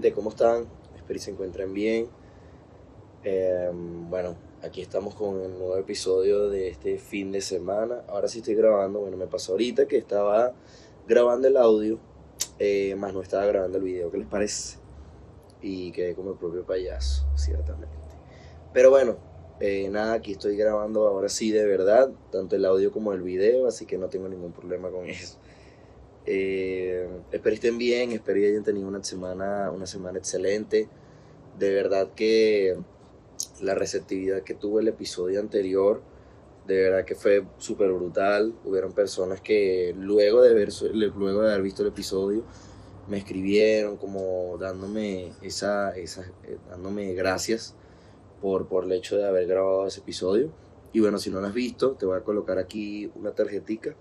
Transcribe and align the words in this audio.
Gente, 0.00 0.14
¿cómo 0.14 0.30
están? 0.30 0.66
Espero 0.96 1.12
que 1.12 1.18
se 1.18 1.30
encuentren 1.30 1.74
bien. 1.74 2.08
Em, 3.22 4.08
bueno, 4.08 4.34
aquí 4.62 4.80
estamos 4.80 5.14
con 5.14 5.42
el 5.42 5.50
nuevo 5.58 5.76
episodio 5.76 6.48
de 6.48 6.68
este 6.68 6.96
fin 6.96 7.32
de 7.32 7.42
semana. 7.42 8.02
Ahora 8.08 8.26
sí 8.26 8.38
estoy 8.38 8.54
grabando, 8.54 9.00
bueno, 9.00 9.18
me 9.18 9.26
pasó 9.26 9.52
ahorita 9.52 9.84
que 9.84 9.98
estaba 9.98 10.54
grabando 11.06 11.48
el 11.48 11.58
audio, 11.58 11.98
eh, 12.58 12.94
más 12.94 13.12
no 13.12 13.20
estaba 13.20 13.44
grabando 13.44 13.76
el 13.76 13.84
video, 13.84 14.10
¿qué 14.10 14.16
les 14.16 14.26
parece? 14.26 14.78
Y 15.60 15.92
quedé 15.92 16.14
como 16.14 16.30
el 16.30 16.38
propio 16.38 16.64
payaso, 16.64 17.26
ciertamente. 17.36 17.94
Pero 18.72 18.88
bueno, 18.88 19.18
eh, 19.60 19.90
nada, 19.90 20.14
aquí 20.14 20.32
estoy 20.32 20.56
grabando 20.56 21.06
ahora 21.08 21.28
sí 21.28 21.50
de 21.50 21.66
verdad, 21.66 22.10
tanto 22.32 22.56
el 22.56 22.64
audio 22.64 22.90
como 22.90 23.12
el 23.12 23.20
video, 23.20 23.66
así 23.66 23.84
que 23.84 23.98
no 23.98 24.08
tengo 24.08 24.30
ningún 24.30 24.52
problema 24.52 24.88
con 24.88 25.04
eso. 25.10 25.36
Eh, 26.26 27.08
espero 27.32 27.54
estén 27.54 27.78
bien, 27.78 28.12
espero 28.12 28.40
que 28.40 28.48
hayan 28.48 28.64
tenido 28.64 28.88
una 28.88 29.02
semana, 29.02 29.70
una 29.70 29.86
semana 29.86 30.18
excelente. 30.18 30.88
De 31.58 31.70
verdad 31.70 32.10
que 32.14 32.76
la 33.60 33.74
receptividad 33.74 34.42
que 34.42 34.54
tuvo 34.54 34.80
el 34.80 34.88
episodio 34.88 35.40
anterior, 35.40 36.02
de 36.66 36.82
verdad 36.82 37.04
que 37.04 37.14
fue 37.14 37.44
súper 37.58 37.92
brutal. 37.92 38.54
Hubieron 38.64 38.92
personas 38.92 39.40
que 39.40 39.94
luego 39.96 40.42
de, 40.42 40.54
ver, 40.54 40.70
luego 40.92 41.42
de 41.42 41.50
haber 41.50 41.62
visto 41.62 41.82
el 41.82 41.88
episodio 41.88 42.44
me 43.08 43.18
escribieron 43.18 43.96
como 43.96 44.56
dándome, 44.58 45.32
esa, 45.42 45.90
esa, 45.96 46.22
eh, 46.44 46.58
dándome 46.68 47.12
gracias 47.14 47.74
por, 48.40 48.68
por 48.68 48.84
el 48.84 48.92
hecho 48.92 49.16
de 49.16 49.26
haber 49.26 49.48
grabado 49.48 49.86
ese 49.86 50.00
episodio. 50.00 50.52
Y 50.92 51.00
bueno, 51.00 51.18
si 51.18 51.30
no 51.30 51.40
lo 51.40 51.48
has 51.48 51.54
visto, 51.54 51.92
te 51.92 52.06
voy 52.06 52.16
a 52.16 52.22
colocar 52.22 52.58
aquí 52.58 53.10
una 53.16 53.32
tarjetica 53.32 53.96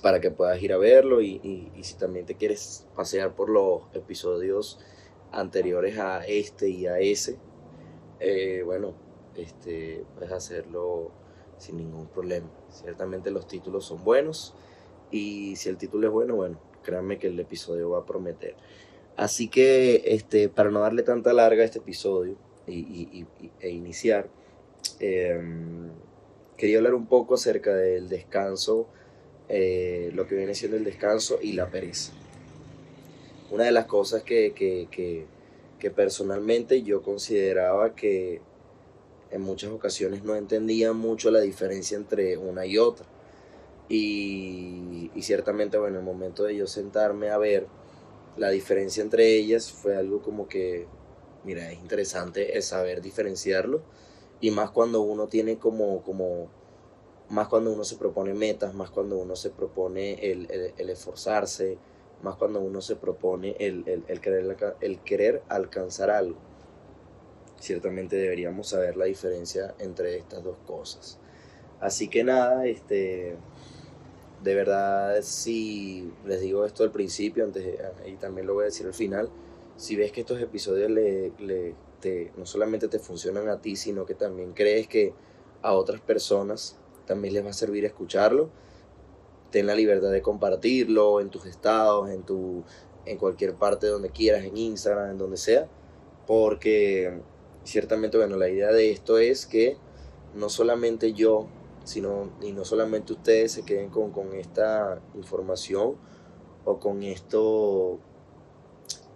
para 0.00 0.20
que 0.20 0.30
puedas 0.30 0.60
ir 0.62 0.72
a 0.72 0.78
verlo 0.78 1.20
y, 1.20 1.70
si 1.82 1.94
también 1.94 2.26
te 2.26 2.34
quieres 2.34 2.86
pasear 2.96 3.34
por 3.34 3.48
los 3.48 3.82
episodios 3.94 4.78
anteriores 5.32 5.98
a 5.98 6.24
este 6.26 6.68
y 6.68 6.86
a 6.86 6.98
ese, 6.98 7.38
eh, 8.18 8.62
bueno, 8.64 8.94
este, 9.36 10.04
puedes 10.14 10.32
hacerlo 10.32 11.10
sin 11.58 11.76
ningún 11.76 12.08
problema. 12.08 12.50
Ciertamente 12.70 13.30
los 13.30 13.46
títulos 13.46 13.84
son 13.84 14.02
buenos 14.04 14.54
y 15.10 15.56
si 15.56 15.68
el 15.68 15.76
título 15.76 16.06
es 16.08 16.12
bueno, 16.12 16.36
bueno, 16.36 16.60
créanme 16.82 17.18
que 17.18 17.28
el 17.28 17.38
episodio 17.38 17.90
va 17.90 18.00
a 18.00 18.06
prometer. 18.06 18.56
Así 19.16 19.48
que 19.48 20.02
este, 20.06 20.48
para 20.48 20.70
no 20.70 20.80
darle 20.80 21.02
tanta 21.02 21.32
larga 21.32 21.62
a 21.62 21.66
este 21.66 21.78
episodio 21.78 22.36
y, 22.66 23.26
e 23.60 23.68
iniciar, 23.70 24.28
em, 24.98 25.90
quería 26.56 26.78
hablar 26.78 26.94
un 26.94 27.06
poco 27.06 27.34
acerca 27.34 27.74
del 27.74 28.08
descanso 28.08 28.88
eh, 29.52 30.12
lo 30.14 30.28
que 30.28 30.36
viene 30.36 30.54
siendo 30.54 30.76
el 30.76 30.84
descanso 30.84 31.40
y 31.42 31.54
la 31.54 31.68
pereza. 31.68 32.12
Una 33.50 33.64
de 33.64 33.72
las 33.72 33.86
cosas 33.86 34.22
que, 34.22 34.52
que, 34.54 35.90
personalmente 35.90 36.82
yo 36.82 37.02
consideraba 37.02 37.96
que 37.96 38.40
en 39.32 39.40
muchas 39.40 39.72
ocasiones 39.72 40.22
no 40.22 40.36
entendía 40.36 40.92
mucho 40.92 41.32
la 41.32 41.40
diferencia 41.40 41.96
entre 41.96 42.36
una 42.36 42.64
y 42.64 42.78
otra. 42.78 43.06
Y, 43.88 45.10
y, 45.16 45.22
ciertamente, 45.22 45.78
bueno, 45.78 45.98
en 45.98 46.06
el 46.06 46.06
momento 46.06 46.44
de 46.44 46.54
yo 46.54 46.68
sentarme 46.68 47.30
a 47.30 47.38
ver 47.38 47.66
la 48.36 48.50
diferencia 48.50 49.02
entre 49.02 49.34
ellas 49.34 49.72
fue 49.72 49.96
algo 49.96 50.22
como 50.22 50.46
que, 50.46 50.86
mira, 51.42 51.72
es 51.72 51.80
interesante 51.80 52.56
el 52.56 52.62
saber 52.62 53.02
diferenciarlo. 53.02 53.82
Y 54.40 54.52
más 54.52 54.70
cuando 54.70 55.00
uno 55.00 55.26
tiene 55.26 55.58
como, 55.58 56.02
como 56.04 56.48
más 57.30 57.48
cuando 57.48 57.72
uno 57.72 57.84
se 57.84 57.96
propone 57.96 58.34
metas, 58.34 58.74
más 58.74 58.90
cuando 58.90 59.16
uno 59.16 59.36
se 59.36 59.50
propone 59.50 60.14
el, 60.30 60.50
esforzarse, 60.76 61.78
más 62.22 62.36
cuando 62.36 62.60
uno 62.60 62.80
se 62.80 62.96
propone 62.96 63.56
el, 63.58 63.84
querer, 64.20 64.56
el 64.80 64.98
querer 65.00 65.42
alcanzar 65.48 66.10
algo. 66.10 66.38
Ciertamente 67.58 68.16
deberíamos 68.16 68.68
saber 68.68 68.96
la 68.96 69.04
diferencia 69.04 69.74
entre 69.78 70.16
estas 70.18 70.42
dos 70.42 70.56
cosas. 70.66 71.18
Así 71.78 72.08
que 72.08 72.24
nada, 72.24 72.66
este, 72.66 73.36
de 74.42 74.54
verdad, 74.54 75.22
si 75.22 76.12
les 76.26 76.40
digo 76.40 76.64
esto 76.64 76.82
al 76.82 76.90
principio, 76.90 77.44
antes, 77.44 77.78
y 78.06 78.16
también 78.16 78.46
lo 78.46 78.54
voy 78.54 78.62
a 78.62 78.66
decir 78.66 78.86
al 78.86 78.94
final, 78.94 79.30
si 79.76 79.94
ves 79.94 80.10
que 80.10 80.20
estos 80.20 80.40
episodios 80.40 80.90
le, 80.90 81.32
no 82.36 82.44
solamente 82.44 82.88
te 82.88 82.98
funcionan 82.98 83.48
a 83.48 83.60
ti, 83.60 83.76
sino 83.76 84.04
que 84.04 84.14
también 84.14 84.52
crees 84.52 84.88
que 84.88 85.14
a 85.62 85.74
otras 85.74 86.00
personas 86.00 86.79
también 87.10 87.34
les 87.34 87.44
va 87.44 87.50
a 87.50 87.52
servir 87.52 87.84
escucharlo. 87.84 88.50
Ten 89.50 89.66
la 89.66 89.74
libertad 89.74 90.12
de 90.12 90.22
compartirlo 90.22 91.20
en 91.20 91.28
tus 91.28 91.44
estados, 91.44 92.08
en, 92.08 92.22
tu, 92.22 92.62
en 93.04 93.18
cualquier 93.18 93.54
parte 93.56 93.88
donde 93.88 94.10
quieras, 94.10 94.44
en 94.44 94.56
Instagram, 94.56 95.10
en 95.10 95.18
donde 95.18 95.36
sea, 95.36 95.66
porque 96.28 97.20
ciertamente, 97.64 98.16
bueno, 98.16 98.36
la 98.36 98.48
idea 98.48 98.70
de 98.70 98.92
esto 98.92 99.18
es 99.18 99.44
que 99.44 99.76
no 100.36 100.48
solamente 100.48 101.12
yo, 101.12 101.48
sino, 101.82 102.30
y 102.40 102.52
no 102.52 102.64
solamente 102.64 103.12
ustedes 103.12 103.50
se 103.50 103.64
queden 103.64 103.90
con, 103.90 104.32
esta 104.34 105.00
información 105.16 105.96
o 106.64 106.78
con 106.78 107.02
esto 107.02 107.98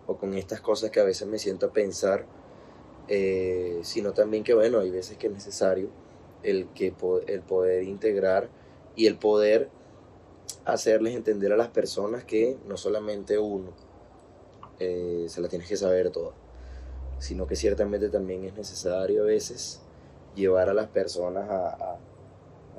o 0.06 0.16
con 0.19 0.34
estas 0.34 0.61
cosas 0.61 0.91
que 0.91 0.99
a 0.99 1.05
veces 1.05 1.28
me 1.28 1.38
siento 1.38 1.66
a 1.66 1.72
pensar, 1.72 2.26
eh, 3.06 3.78
sino 3.84 4.15
también 4.15 4.43
que, 4.43 4.53
bueno, 4.53 4.81
hay 4.81 4.91
veces 4.91 5.16
que 5.16 5.28
es 5.28 5.32
necesario 5.32 6.03
el, 6.44 6.69
que, 6.69 6.94
el 7.27 7.41
poder 7.41 7.82
integrar 7.84 8.49
y 8.94 9.06
el 9.06 9.16
poder 9.16 9.71
hacerles 10.65 11.15
entender 11.15 11.53
a 11.53 11.56
las 11.56 11.69
personas 11.69 12.25
que 12.25 12.56
no 12.66 12.77
solamente 12.77 13.38
uno 13.38 13.72
eh, 14.78 15.27
se 15.28 15.41
la 15.41 15.49
tienes 15.49 15.69
que 15.69 15.77
saber 15.77 16.10
toda, 16.10 16.32
sino 17.19 17.47
que 17.47 17.56
ciertamente 17.56 18.09
también 18.09 18.44
es 18.44 18.55
necesario 18.55 19.22
a 19.22 19.27
veces 19.27 19.81
llevar 20.34 20.69
a 20.69 20.75
las 20.75 20.88
personas 20.88 21.49
a, 21.49 21.99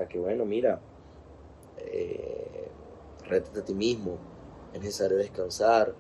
que, 0.10 0.20
bueno, 0.20 0.46
mira, 0.46 0.82
eh, 1.78 2.70
rétate 3.28 3.62
a 3.62 3.66
ti 3.66 3.74
mismo, 3.74 4.18
es 4.74 4.82
necesario 4.82 5.18
descansar, 5.18 5.96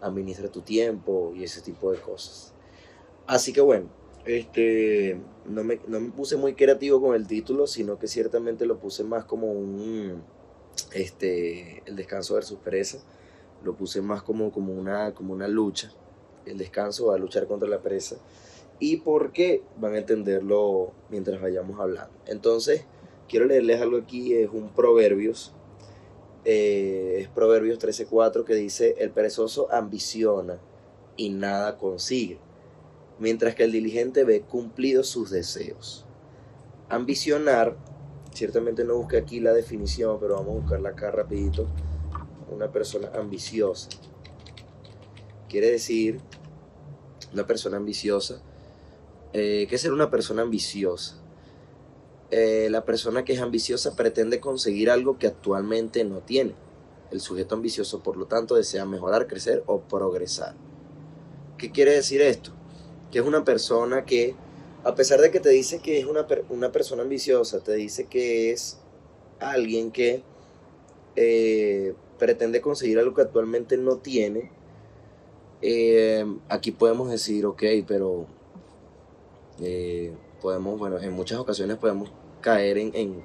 administra 0.00 0.48
tu 0.48 0.62
tiempo 0.62 1.32
y 1.34 1.44
ese 1.44 1.60
tipo 1.60 1.90
de 1.90 1.98
cosas. 1.98 2.54
Así 3.26 3.52
que 3.52 3.60
bueno, 3.60 3.88
este, 4.24 5.18
no 5.46 5.64
me, 5.64 5.80
no 5.86 6.00
me 6.00 6.10
puse 6.10 6.36
muy 6.36 6.54
creativo 6.54 7.00
con 7.00 7.14
el 7.14 7.26
título, 7.26 7.66
sino 7.66 7.98
que 7.98 8.08
ciertamente 8.08 8.66
lo 8.66 8.78
puse 8.78 9.04
más 9.04 9.24
como 9.24 9.52
un, 9.52 10.22
este, 10.92 11.82
el 11.86 11.96
descanso 11.96 12.34
versus 12.34 12.58
pereza, 12.58 12.98
lo 13.64 13.74
puse 13.76 14.02
más 14.02 14.22
como, 14.22 14.52
como, 14.52 14.72
una, 14.72 15.14
como 15.14 15.32
una 15.32 15.48
lucha, 15.48 15.92
el 16.46 16.58
descanso 16.58 17.06
va 17.06 17.14
a 17.14 17.18
luchar 17.18 17.46
contra 17.46 17.68
la 17.68 17.80
pereza, 17.80 18.16
y 18.78 18.98
por 18.98 19.32
qué 19.32 19.62
van 19.78 19.94
a 19.94 19.98
entenderlo 19.98 20.92
mientras 21.10 21.40
vayamos 21.40 21.78
hablando. 21.80 22.14
Entonces, 22.26 22.84
quiero 23.28 23.46
leerles 23.46 23.80
algo 23.80 23.98
aquí, 23.98 24.34
es 24.34 24.50
un 24.50 24.70
Proverbios, 24.70 25.54
eh, 26.44 27.18
es 27.20 27.28
Proverbios 27.28 27.78
13:4 27.78 28.44
que 28.44 28.54
dice, 28.54 28.96
el 28.98 29.10
perezoso 29.10 29.70
ambiciona 29.70 30.58
y 31.16 31.28
nada 31.30 31.76
consigue 31.76 32.38
mientras 33.20 33.54
que 33.54 33.64
el 33.64 33.72
diligente 33.72 34.24
ve 34.24 34.40
cumplidos 34.40 35.06
sus 35.08 35.30
deseos. 35.30 36.06
Ambicionar, 36.88 37.76
ciertamente 38.32 38.82
no 38.82 38.96
busqué 38.96 39.18
aquí 39.18 39.38
la 39.38 39.52
definición, 39.52 40.18
pero 40.18 40.34
vamos 40.34 40.56
a 40.56 40.60
buscarla 40.60 40.88
acá 40.88 41.10
rapidito. 41.12 41.68
Una 42.50 42.72
persona 42.72 43.12
ambiciosa. 43.14 43.88
Quiere 45.48 45.70
decir, 45.70 46.20
una 47.32 47.46
persona 47.46 47.76
ambiciosa. 47.76 48.42
Eh, 49.32 49.66
¿Qué 49.68 49.76
es 49.76 49.80
ser 49.80 49.92
una 49.92 50.10
persona 50.10 50.42
ambiciosa? 50.42 51.16
Eh, 52.30 52.68
la 52.70 52.84
persona 52.84 53.24
que 53.24 53.34
es 53.34 53.40
ambiciosa 53.40 53.94
pretende 53.94 54.40
conseguir 54.40 54.90
algo 54.90 55.18
que 55.18 55.26
actualmente 55.26 56.04
no 56.04 56.20
tiene. 56.20 56.54
El 57.10 57.20
sujeto 57.20 57.54
ambicioso, 57.54 58.02
por 58.02 58.16
lo 58.16 58.26
tanto, 58.26 58.54
desea 58.54 58.86
mejorar, 58.86 59.26
crecer 59.26 59.62
o 59.66 59.80
progresar. 59.80 60.54
¿Qué 61.58 61.70
quiere 61.70 61.92
decir 61.92 62.20
esto? 62.22 62.52
Que 63.10 63.18
es 63.18 63.24
una 63.24 63.44
persona 63.44 64.04
que, 64.04 64.34
a 64.84 64.94
pesar 64.94 65.20
de 65.20 65.30
que 65.30 65.40
te 65.40 65.50
dice 65.50 65.80
que 65.80 65.98
es 65.98 66.06
una, 66.06 66.26
una 66.48 66.72
persona 66.72 67.02
ambiciosa, 67.02 67.60
te 67.60 67.74
dice 67.74 68.06
que 68.06 68.52
es 68.52 68.78
alguien 69.40 69.90
que 69.90 70.22
eh, 71.16 71.94
pretende 72.18 72.60
conseguir 72.60 72.98
algo 72.98 73.14
que 73.14 73.22
actualmente 73.22 73.76
no 73.76 73.96
tiene, 73.96 74.52
eh, 75.62 76.24
aquí 76.48 76.70
podemos 76.70 77.10
decir, 77.10 77.44
ok, 77.46 77.62
pero 77.86 78.26
eh, 79.60 80.12
podemos, 80.40 80.78
bueno, 80.78 80.98
en 80.98 81.12
muchas 81.12 81.38
ocasiones 81.38 81.76
podemos 81.76 82.10
caer 82.40 82.78
en, 82.78 83.22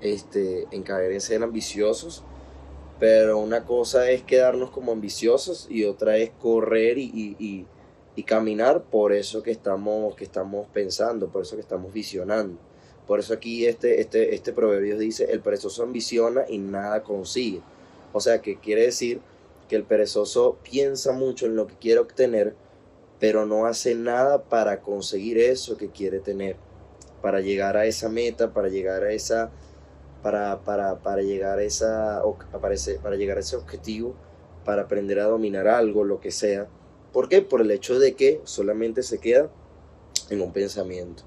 este, 0.00 0.66
en 0.70 0.82
caer 0.82 1.12
en 1.12 1.20
ser 1.20 1.42
ambiciosos, 1.42 2.22
pero 3.00 3.38
una 3.38 3.64
cosa 3.64 4.08
es 4.10 4.22
quedarnos 4.22 4.70
como 4.70 4.92
ambiciosos 4.92 5.66
y 5.68 5.84
otra 5.84 6.16
es 6.16 6.30
correr 6.30 6.98
y 6.98 7.66
caminar 8.22 8.82
por 8.84 9.12
eso 9.12 9.42
que 9.42 9.50
estamos, 9.50 10.14
que 10.14 10.24
estamos 10.24 10.68
pensando, 10.72 11.28
por 11.28 11.42
eso 11.42 11.56
que 11.56 11.62
estamos 11.62 11.92
visionando. 11.92 12.56
Por 13.06 13.18
eso 13.18 13.34
aquí 13.34 13.66
este, 13.66 14.00
este, 14.00 14.34
este 14.34 14.52
proverbio 14.52 14.96
dice, 14.96 15.30
el 15.30 15.40
perezoso 15.40 15.82
ambiciona 15.82 16.44
y 16.48 16.58
nada 16.58 17.02
consigue. 17.02 17.60
O 18.12 18.20
sea, 18.20 18.40
que 18.40 18.58
quiere 18.58 18.82
decir 18.82 19.20
que 19.68 19.76
el 19.76 19.82
perezoso 19.82 20.56
piensa 20.62 21.12
mucho 21.12 21.46
en 21.46 21.56
lo 21.56 21.66
que 21.66 21.74
quiere 21.74 22.00
obtener, 22.00 22.54
pero 23.18 23.44
no 23.46 23.66
hace 23.66 23.94
nada 23.94 24.44
para 24.44 24.80
conseguir 24.80 25.38
eso 25.38 25.76
que 25.76 25.90
quiere 25.90 26.20
tener, 26.20 26.56
para 27.20 27.40
llegar 27.40 27.76
a 27.76 27.86
esa 27.86 28.08
meta, 28.08 28.52
para 28.52 28.68
llegar 28.68 29.02
a 29.02 29.12
esa 29.12 29.50
para, 30.22 30.60
para, 30.60 31.00
para 31.00 31.20
llegar 31.20 31.58
a 31.58 31.62
esa 31.62 32.22
para 33.02 33.16
llegar 33.16 33.36
a 33.36 33.40
ese 33.40 33.56
objetivo, 33.56 34.14
para 34.64 34.82
aprender 34.82 35.20
a 35.20 35.24
dominar 35.24 35.68
algo, 35.68 36.02
lo 36.02 36.20
que 36.20 36.30
sea. 36.30 36.66
¿Por 37.14 37.28
qué? 37.28 37.42
Por 37.42 37.60
el 37.60 37.70
hecho 37.70 38.00
de 38.00 38.14
que 38.14 38.40
solamente 38.42 39.04
se 39.04 39.18
queda 39.18 39.48
en 40.30 40.42
un 40.42 40.52
pensamiento. 40.52 41.22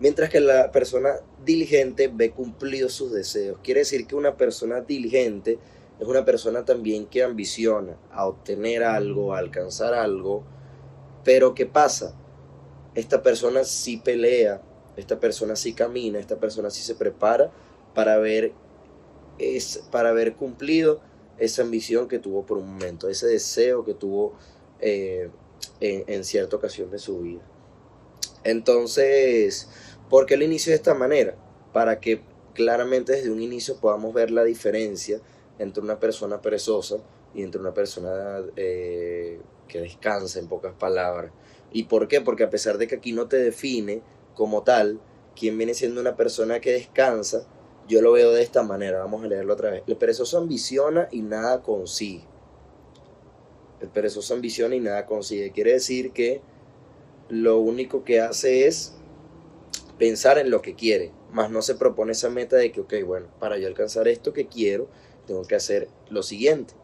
Mientras 0.00 0.28
que 0.28 0.40
la 0.40 0.72
persona 0.72 1.20
diligente 1.44 2.10
ve 2.12 2.32
cumplidos 2.32 2.94
sus 2.94 3.12
deseos. 3.12 3.60
Quiere 3.62 3.82
decir 3.82 4.08
que 4.08 4.16
una 4.16 4.36
persona 4.36 4.80
diligente 4.80 5.60
es 6.00 6.08
una 6.08 6.24
persona 6.24 6.64
también 6.64 7.06
que 7.06 7.22
ambiciona 7.22 7.96
a 8.10 8.26
obtener 8.26 8.82
algo, 8.82 9.32
a 9.32 9.38
alcanzar 9.38 9.94
algo. 9.94 10.42
Pero 11.22 11.54
¿qué 11.54 11.64
pasa? 11.64 12.12
Esta 12.96 13.22
persona 13.22 13.62
sí 13.62 13.98
pelea, 13.98 14.60
esta 14.96 15.20
persona 15.20 15.54
sí 15.54 15.74
camina, 15.74 16.18
esta 16.18 16.40
persona 16.40 16.70
sí 16.70 16.82
se 16.82 16.96
prepara 16.96 17.52
para 17.94 18.18
ver, 18.18 18.52
es, 19.38 19.84
para 19.92 20.08
haber 20.08 20.34
cumplido 20.34 21.00
esa 21.38 21.62
ambición 21.62 22.08
que 22.08 22.18
tuvo 22.18 22.44
por 22.44 22.58
un 22.58 22.72
momento, 22.72 23.08
ese 23.08 23.28
deseo 23.28 23.84
que 23.84 23.94
tuvo 23.94 24.34
eh, 24.80 25.30
en, 25.80 26.24
cierta 26.24 26.56
ocasión 26.56 26.90
de 26.90 26.98
su 26.98 27.20
vida. 27.20 27.42
Entonces, 28.44 29.68
¿por 30.08 30.26
qué 30.26 30.36
lo 30.36 30.44
inicio 30.44 30.70
de 30.70 30.76
esta 30.76 30.94
manera? 30.94 31.36
Para 31.72 32.00
que 32.00 32.22
claramente 32.54 33.12
desde 33.12 33.30
un 33.30 33.40
inicio 33.40 33.76
podamos 33.76 34.12
ver 34.14 34.30
la 34.30 34.44
diferencia 34.44 35.20
entre 35.58 35.82
una 35.82 36.00
persona 36.00 36.40
perezosa 36.40 36.96
y 37.34 37.42
entre 37.42 37.60
una 37.60 37.74
persona 37.74 38.42
eh, 38.56 39.40
que 39.68 39.80
descansa, 39.80 40.38
en 40.38 40.48
pocas 40.48 40.74
palabras. 40.74 41.32
¿Y 41.72 41.84
por 41.84 42.08
qué? 42.08 42.20
Porque 42.20 42.44
a 42.44 42.50
pesar 42.50 42.78
de 42.78 42.88
que 42.88 42.96
aquí 42.96 43.12
no 43.12 43.28
te 43.28 43.36
define 43.36 44.02
como 44.34 44.62
tal, 44.62 45.00
quien 45.36 45.56
viene 45.56 45.74
siendo 45.74 46.00
una 46.00 46.16
persona 46.16 46.60
que 46.60 46.72
descansa, 46.72 47.46
yo 47.88 48.00
lo 48.02 48.12
veo 48.12 48.32
de 48.32 48.42
esta 48.42 48.62
manera. 48.62 49.00
Vamos 49.00 49.24
a 49.24 49.28
leerlo 49.28 49.52
otra 49.52 49.70
vez. 49.70 49.82
El 49.86 49.96
perezoso 49.96 50.38
ambiciona 50.38 51.08
y 51.10 51.22
nada 51.22 51.62
consigue. 51.62 52.24
El 53.80 53.88
perezoso 53.88 54.34
ambiciona 54.34 54.74
y 54.74 54.80
nada 54.80 55.06
consigue. 55.06 55.52
Quiere 55.52 55.72
decir 55.72 56.12
que 56.12 56.42
lo 57.28 57.58
único 57.58 58.04
que 58.04 58.20
hace 58.20 58.66
es 58.66 58.94
pensar 59.98 60.38
en 60.38 60.50
lo 60.50 60.62
que 60.62 60.74
quiere, 60.74 61.12
más 61.32 61.50
no 61.50 61.62
se 61.62 61.74
propone 61.74 62.12
esa 62.12 62.30
meta 62.30 62.56
de 62.56 62.72
que, 62.72 62.80
ok, 62.80 62.94
bueno, 63.06 63.28
para 63.38 63.58
yo 63.58 63.68
alcanzar 63.68 64.08
esto 64.08 64.32
que 64.32 64.46
quiero, 64.46 64.88
tengo 65.26 65.42
que 65.42 65.54
hacer 65.54 65.88
lo 66.08 66.22
siguiente. 66.22 66.74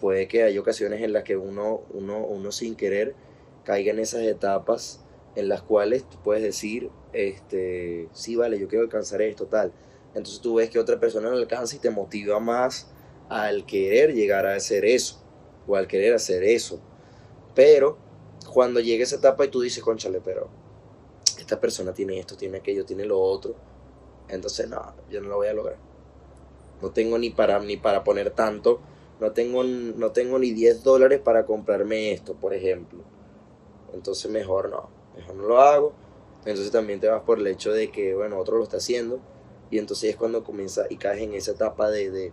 Puede 0.00 0.28
que 0.28 0.42
haya 0.42 0.60
ocasiones 0.60 1.02
en 1.02 1.12
las 1.12 1.24
que 1.24 1.36
uno, 1.36 1.82
uno, 1.92 2.24
uno 2.24 2.52
sin 2.52 2.74
querer 2.76 3.14
caiga 3.64 3.92
en 3.92 3.98
esas 3.98 4.22
etapas 4.22 5.04
en 5.34 5.48
las 5.48 5.62
cuales 5.62 6.08
tú 6.08 6.18
puedes 6.22 6.42
decir, 6.42 6.88
este, 7.12 8.08
sí, 8.12 8.36
vale, 8.36 8.58
yo 8.58 8.68
quiero 8.68 8.84
alcanzar 8.84 9.20
esto, 9.22 9.46
tal. 9.46 9.72
Entonces 10.14 10.40
tú 10.40 10.54
ves 10.54 10.70
que 10.70 10.78
otra 10.78 10.98
persona 10.98 11.28
lo 11.28 11.36
alcanza 11.36 11.76
y 11.76 11.78
te 11.78 11.90
motiva 11.90 12.40
más 12.40 12.90
al 13.28 13.66
querer 13.66 14.14
llegar 14.14 14.46
a 14.46 14.54
hacer 14.54 14.84
eso 14.84 15.25
o 15.66 15.76
al 15.76 15.86
querer 15.86 16.14
hacer 16.14 16.42
eso. 16.44 16.80
Pero 17.54 17.98
cuando 18.52 18.80
llega 18.80 19.04
esa 19.04 19.16
etapa 19.16 19.44
y 19.44 19.48
tú 19.48 19.60
dices, 19.60 19.82
conchale, 19.82 20.20
pero 20.20 20.48
esta 21.38 21.60
persona 21.60 21.92
tiene 21.92 22.18
esto, 22.18 22.36
tiene 22.36 22.58
aquello, 22.58 22.84
tiene 22.84 23.04
lo 23.04 23.20
otro, 23.20 23.54
entonces 24.28 24.68
no, 24.68 24.94
yo 25.10 25.20
no 25.20 25.28
lo 25.28 25.36
voy 25.36 25.48
a 25.48 25.54
lograr. 25.54 25.78
No 26.82 26.90
tengo 26.90 27.18
ni 27.18 27.30
para, 27.30 27.58
ni 27.60 27.76
para 27.76 28.04
poner 28.04 28.30
tanto, 28.30 28.80
no 29.20 29.32
tengo, 29.32 29.64
no 29.64 30.12
tengo 30.12 30.38
ni 30.38 30.52
10 30.52 30.82
dólares 30.82 31.20
para 31.20 31.46
comprarme 31.46 32.12
esto, 32.12 32.34
por 32.34 32.52
ejemplo. 32.52 33.00
Entonces 33.94 34.30
mejor 34.30 34.68
no, 34.68 34.90
mejor 35.16 35.34
no 35.36 35.44
lo 35.44 35.60
hago. 35.60 35.92
Entonces 36.40 36.70
también 36.70 37.00
te 37.00 37.08
vas 37.08 37.22
por 37.22 37.38
el 37.38 37.46
hecho 37.46 37.72
de 37.72 37.90
que, 37.90 38.14
bueno, 38.14 38.38
otro 38.38 38.58
lo 38.58 38.62
está 38.62 38.76
haciendo. 38.76 39.20
Y 39.70 39.78
entonces 39.78 40.10
es 40.10 40.16
cuando 40.16 40.44
comienza 40.44 40.86
y 40.88 40.96
caes 40.96 41.22
en 41.22 41.34
esa 41.34 41.52
etapa 41.52 41.90
de, 41.90 42.32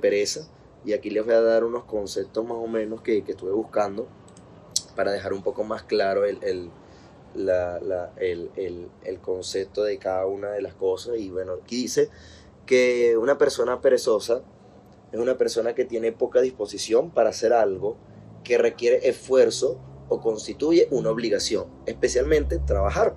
pereza. 0.00 0.48
Y 0.88 0.94
aquí 0.94 1.10
les 1.10 1.22
voy 1.22 1.34
a 1.34 1.42
dar 1.42 1.64
unos 1.64 1.84
conceptos 1.84 2.46
más 2.46 2.56
o 2.56 2.66
menos 2.66 3.02
que, 3.02 3.22
que 3.22 3.32
estuve 3.32 3.52
buscando 3.52 4.08
para 4.96 5.12
dejar 5.12 5.34
un 5.34 5.42
poco 5.42 5.62
más 5.62 5.82
claro 5.82 6.24
el, 6.24 6.38
el, 6.42 6.70
el, 7.36 9.20
concepto 9.20 9.84
de 9.84 9.98
cada 9.98 10.24
una 10.24 10.48
de 10.52 10.62
las 10.62 10.72
cosas. 10.72 11.18
Y 11.18 11.28
bueno, 11.28 11.56
aquí 11.62 11.82
dice 11.82 12.08
que 12.64 13.18
una 13.18 13.36
persona 13.36 13.82
perezosa 13.82 14.42
es 15.12 15.20
una 15.20 15.36
persona 15.36 15.74
que 15.74 15.84
tiene 15.84 16.10
poca 16.10 16.40
disposición 16.40 17.10
para 17.10 17.28
hacer 17.28 17.52
algo 17.52 17.98
que 18.42 18.56
requiere 18.56 19.10
esfuerzo 19.10 19.78
o 20.08 20.22
constituye 20.22 20.88
una 20.90 21.10
obligación, 21.10 21.66
especialmente 21.84 22.60
trabajar. 22.60 23.14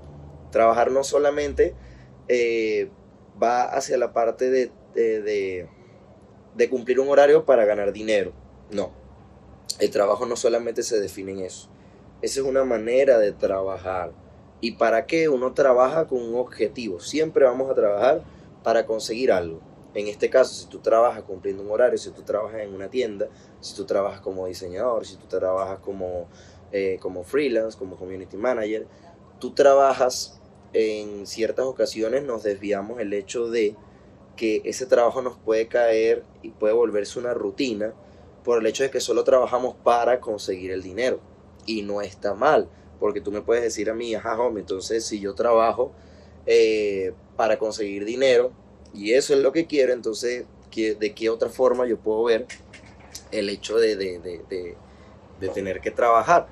Trabajar 0.51 0.91
no 0.91 1.05
solamente 1.05 1.73
eh, 2.27 2.91
va 3.41 3.63
hacia 3.63 3.97
la 3.97 4.11
parte 4.11 4.49
de 4.49 5.69
cumplir 6.69 6.99
un 6.99 7.09
horario 7.09 7.45
para 7.45 7.65
ganar 7.65 7.91
dinero, 7.93 8.33
no. 8.71 8.91
El 9.79 9.89
trabajo 9.89 10.25
no 10.25 10.35
solamente 10.35 10.83
se 10.83 10.99
define 10.99 11.31
en 11.31 11.39
eso. 11.39 11.69
Esa 12.21 12.41
es 12.41 12.45
una 12.45 12.63
manera 12.63 13.17
de 13.17 13.31
trabajar. 13.31 14.11
¿Y 14.59 14.73
para 14.73 15.07
qué? 15.07 15.27
Uno 15.27 15.53
trabaja 15.53 16.07
con 16.07 16.21
un 16.21 16.35
objetivo. 16.35 16.99
Siempre 16.99 17.45
vamos 17.45 17.69
a 17.71 17.73
trabajar 17.73 18.23
para 18.63 18.85
conseguir 18.85 19.31
algo. 19.31 19.59
En 19.93 20.07
este 20.07 20.29
caso, 20.29 20.53
si 20.53 20.67
tú 20.67 20.79
trabajas 20.79 21.23
cumpliendo 21.23 21.63
un 21.63 21.71
horario, 21.71 21.97
si 21.97 22.11
tú 22.11 22.21
trabajas 22.21 22.61
en 22.61 22.73
una 22.73 22.89
tienda, 22.89 23.27
si 23.59 23.75
tú 23.75 23.85
trabajas 23.85 24.21
como 24.21 24.45
diseñador, 24.47 25.05
si 25.05 25.17
tú 25.17 25.27
trabajas 25.27 25.79
como, 25.79 26.27
eh, 26.71 26.97
como 27.01 27.23
freelance, 27.23 27.77
como 27.77 27.97
community 27.97 28.37
manager, 28.37 28.87
tú 29.39 29.51
trabajas 29.51 30.39
en 30.73 31.27
ciertas 31.27 31.65
ocasiones, 31.65 32.23
nos 32.23 32.43
desviamos 32.43 32.99
el 33.01 33.11
hecho 33.13 33.49
de 33.49 33.75
que 34.41 34.63
ese 34.65 34.87
trabajo 34.87 35.21
nos 35.21 35.37
puede 35.37 35.67
caer 35.67 36.23
y 36.41 36.49
puede 36.49 36.73
volverse 36.73 37.19
una 37.19 37.31
rutina 37.31 37.93
por 38.43 38.57
el 38.57 38.65
hecho 38.65 38.81
de 38.81 38.89
que 38.89 38.99
solo 38.99 39.23
trabajamos 39.23 39.75
para 39.83 40.19
conseguir 40.19 40.71
el 40.71 40.81
dinero. 40.81 41.19
Y 41.67 41.83
no 41.83 42.01
está 42.01 42.33
mal, 42.33 42.67
porque 42.99 43.21
tú 43.21 43.31
me 43.31 43.43
puedes 43.43 43.61
decir 43.61 43.91
a 43.91 43.93
mí, 43.93 44.15
ajá, 44.15 44.41
hombre, 44.41 44.61
entonces 44.61 45.05
si 45.05 45.19
yo 45.19 45.35
trabajo 45.35 45.91
eh, 46.47 47.13
para 47.35 47.59
conseguir 47.59 48.03
dinero 48.03 48.51
y 48.95 49.13
eso 49.13 49.35
es 49.35 49.41
lo 49.41 49.51
que 49.51 49.67
quiero, 49.67 49.93
entonces, 49.93 50.47
¿de 50.75 51.13
qué 51.13 51.29
otra 51.29 51.49
forma 51.49 51.85
yo 51.85 51.99
puedo 51.99 52.23
ver 52.23 52.47
el 53.29 53.47
hecho 53.47 53.77
de, 53.77 53.95
de 53.95 55.49
tener 55.49 55.81
que 55.81 55.91
trabajar? 55.91 56.47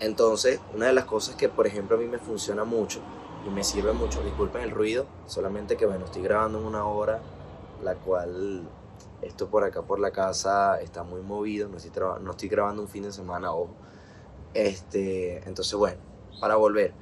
Entonces, 0.00 0.58
una 0.74 0.88
de 0.88 0.94
las 0.94 1.04
cosas 1.04 1.36
que, 1.36 1.48
por 1.48 1.68
ejemplo, 1.68 1.96
a 1.96 2.00
mí 2.00 2.06
me 2.06 2.18
funciona 2.18 2.64
mucho 2.64 3.00
y 3.46 3.50
me 3.50 3.64
sirve 3.64 3.92
mucho, 3.92 4.22
disculpen 4.22 4.62
el 4.62 4.70
ruido, 4.70 5.06
solamente 5.26 5.76
que, 5.76 5.86
bueno, 5.86 6.04
estoy 6.04 6.22
grabando 6.22 6.58
en 6.58 6.64
una 6.64 6.84
hora, 6.86 7.20
la 7.82 7.94
cual 7.94 8.68
esto 9.22 9.48
por 9.48 9.64
acá 9.64 9.82
por 9.82 9.98
la 9.98 10.10
casa 10.10 10.80
está 10.80 11.02
muy 11.02 11.22
movido, 11.22 11.68
no 11.68 11.76
estoy, 11.76 11.92
no 12.22 12.30
estoy 12.30 12.48
grabando 12.48 12.82
un 12.82 12.88
fin 12.88 13.02
de 13.02 13.12
semana, 13.12 13.52
ojo. 13.52 13.70
Este, 14.54 15.38
entonces, 15.48 15.74
bueno, 15.74 15.98
para 16.40 16.56
volver. 16.56 16.92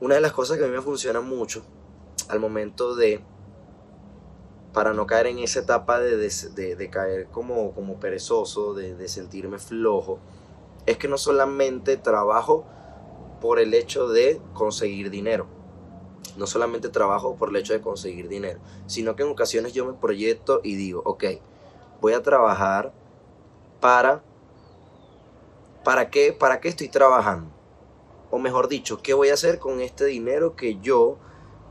Una 0.00 0.16
de 0.16 0.20
las 0.20 0.32
cosas 0.32 0.58
que 0.58 0.64
a 0.64 0.66
mí 0.66 0.74
me 0.74 0.82
funciona 0.82 1.20
mucho 1.20 1.62
al 2.28 2.40
momento 2.40 2.94
de, 2.94 3.20
para 4.72 4.92
no 4.92 5.06
caer 5.06 5.28
en 5.28 5.38
esa 5.38 5.60
etapa 5.60 6.00
de, 6.00 6.16
de, 6.16 6.76
de 6.76 6.90
caer 6.90 7.28
como, 7.28 7.72
como 7.72 8.00
perezoso, 8.00 8.74
de, 8.74 9.08
sentirme 9.08 9.58
flojo, 9.58 10.18
es 10.84 10.98
que 10.98 11.08
no 11.08 11.16
solamente 11.16 11.96
trabajo 11.96 12.66
por 13.44 13.58
el 13.58 13.74
hecho 13.74 14.08
de 14.08 14.40
conseguir 14.54 15.10
dinero, 15.10 15.46
no 16.38 16.46
solamente 16.46 16.88
trabajo 16.88 17.36
por 17.36 17.50
el 17.50 17.56
hecho 17.56 17.74
de 17.74 17.82
conseguir 17.82 18.26
dinero, 18.26 18.58
sino 18.86 19.16
que 19.16 19.22
en 19.22 19.28
ocasiones 19.28 19.74
yo 19.74 19.84
me 19.84 19.92
proyecto 19.92 20.62
y 20.64 20.76
digo, 20.76 21.02
ok, 21.04 21.24
voy 22.00 22.14
a 22.14 22.22
trabajar 22.22 22.94
para... 23.80 24.22
¿Para 25.84 26.08
qué, 26.08 26.32
¿Para 26.32 26.58
qué 26.58 26.68
estoy 26.68 26.88
trabajando? 26.88 27.50
O 28.30 28.38
mejor 28.38 28.68
dicho, 28.68 29.02
¿qué 29.02 29.12
voy 29.12 29.28
a 29.28 29.34
hacer 29.34 29.58
con 29.58 29.82
este 29.82 30.06
dinero 30.06 30.56
que 30.56 30.80
yo 30.80 31.18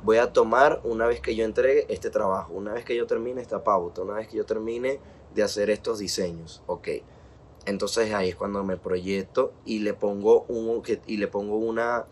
voy 0.03 0.17
a 0.17 0.31
tomar 0.31 0.79
una 0.83 1.07
vez 1.07 1.21
que 1.21 1.35
yo 1.35 1.43
entregue 1.43 1.87
este 1.91 2.11
trabajo, 2.11 2.53
una 2.53 2.73
vez 2.73 2.85
que 2.85 2.95
yo 2.95 3.07
termine 3.07 3.41
esta 3.41 3.63
pauta, 3.63 4.03
una 4.03 4.13
vez 4.13 4.27
que 4.27 4.37
yo 4.37 4.45
termine 4.45 4.99
de 5.33 5.41
hacer 5.41 5.71
estos 5.71 5.97
diseños? 5.97 6.61
Ok. 6.67 6.89
Entonces 7.65 8.13
ahí 8.13 8.29
es 8.29 8.36
cuando 8.36 8.63
me 8.63 8.77
proyecto 8.77 9.53
y 9.65 9.79
le 9.79 9.93
pongo, 9.93 10.43
un, 10.50 10.84
y 11.08 11.17
le 11.17 11.27
pongo 11.27 11.58
una, 11.58 12.05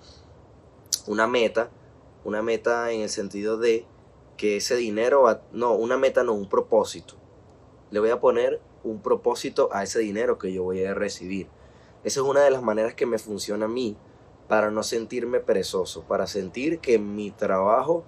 una 1.07 1.27
meta 1.27 1.69
una 2.23 2.41
meta 2.41 2.91
en 2.91 3.01
el 3.01 3.09
sentido 3.09 3.57
de 3.57 3.85
que 4.37 4.57
ese 4.57 4.75
dinero 4.75 5.23
va, 5.23 5.41
no, 5.51 5.73
una 5.73 5.97
meta 5.97 6.23
no, 6.23 6.33
un 6.33 6.49
propósito. 6.49 7.15
Le 7.89 7.99
voy 7.99 8.09
a 8.09 8.19
poner 8.19 8.61
un 8.83 9.01
propósito 9.01 9.69
a 9.71 9.83
ese 9.83 9.99
dinero 9.99 10.37
que 10.37 10.53
yo 10.53 10.63
voy 10.63 10.83
a 10.83 10.93
recibir. 10.93 11.47
Esa 12.03 12.21
es 12.21 12.25
una 12.25 12.41
de 12.41 12.51
las 12.51 12.63
maneras 12.63 12.95
que 12.95 13.05
me 13.05 13.19
funciona 13.19 13.65
a 13.65 13.69
mí 13.69 13.97
para 14.47 14.71
no 14.71 14.83
sentirme 14.83 15.39
perezoso, 15.39 16.03
para 16.03 16.27
sentir 16.27 16.79
que 16.79 16.99
mi 16.99 17.31
trabajo 17.31 18.03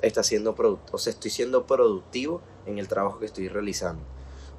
está 0.00 0.22
siendo 0.22 0.54
productivo, 0.54 0.96
o 0.96 0.98
sea, 0.98 1.12
estoy 1.12 1.30
siendo 1.30 1.66
productivo 1.66 2.40
en 2.66 2.78
el 2.78 2.88
trabajo 2.88 3.18
que 3.18 3.26
estoy 3.26 3.48
realizando. 3.48 4.02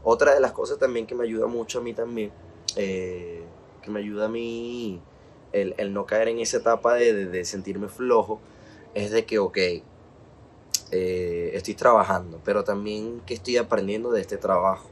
Otra 0.04 0.34
de 0.34 0.42
las 0.42 0.52
cosas 0.52 0.78
también 0.80 1.08
que 1.08 1.16
me 1.16 1.24
ayuda 1.24 1.48
mucho 1.48 1.80
a 1.80 1.82
mí 1.82 1.94
también, 1.94 2.32
eh, 2.76 3.44
que 3.82 3.90
me 3.90 4.00
ayuda 4.02 4.26
a 4.26 4.30
mí 4.30 5.02
el, 5.54 5.94
no 5.94 6.06
caer 6.06 6.28
en 6.28 6.40
esa 6.40 6.58
etapa 6.58 6.96
de, 6.96 7.46
sentirme 7.46 7.88
flojo, 7.88 8.42
es 8.94 9.12
de 9.12 9.26
que, 9.26 9.40
ok, 9.40 9.58
eh, 10.92 11.52
estoy 11.54 11.74
trabajando, 11.76 12.42
pero 12.44 12.64
también 12.64 13.22
que 13.26 13.34
estoy 13.34 13.58
aprendiendo 13.58 14.12
de 14.12 14.22
este 14.22 14.38
trabajo. 14.38 14.90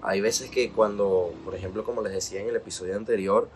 Hay 0.00 0.20
veces 0.20 0.50
que 0.50 0.72
cuando, 0.72 1.32
por 1.44 1.54
ejemplo, 1.54 1.84
como 1.84 2.00
les 2.02 2.12
decía 2.12 2.40
en 2.40 2.48
el 2.48 2.56
episodio 2.56 2.96
anterior, 2.96 3.48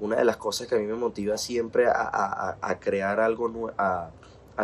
una 0.00 0.16
de 0.16 0.24
las 0.24 0.36
cosas 0.36 0.66
que 0.66 0.74
a 0.74 0.78
mí 0.78 0.86
me 0.86 0.94
motiva 0.94 1.38
siempre 1.38 1.86
a, 1.86 2.78
crear 2.80 3.20
algo, 3.20 3.48
nuevo, 3.48 3.72
a, 3.78 4.10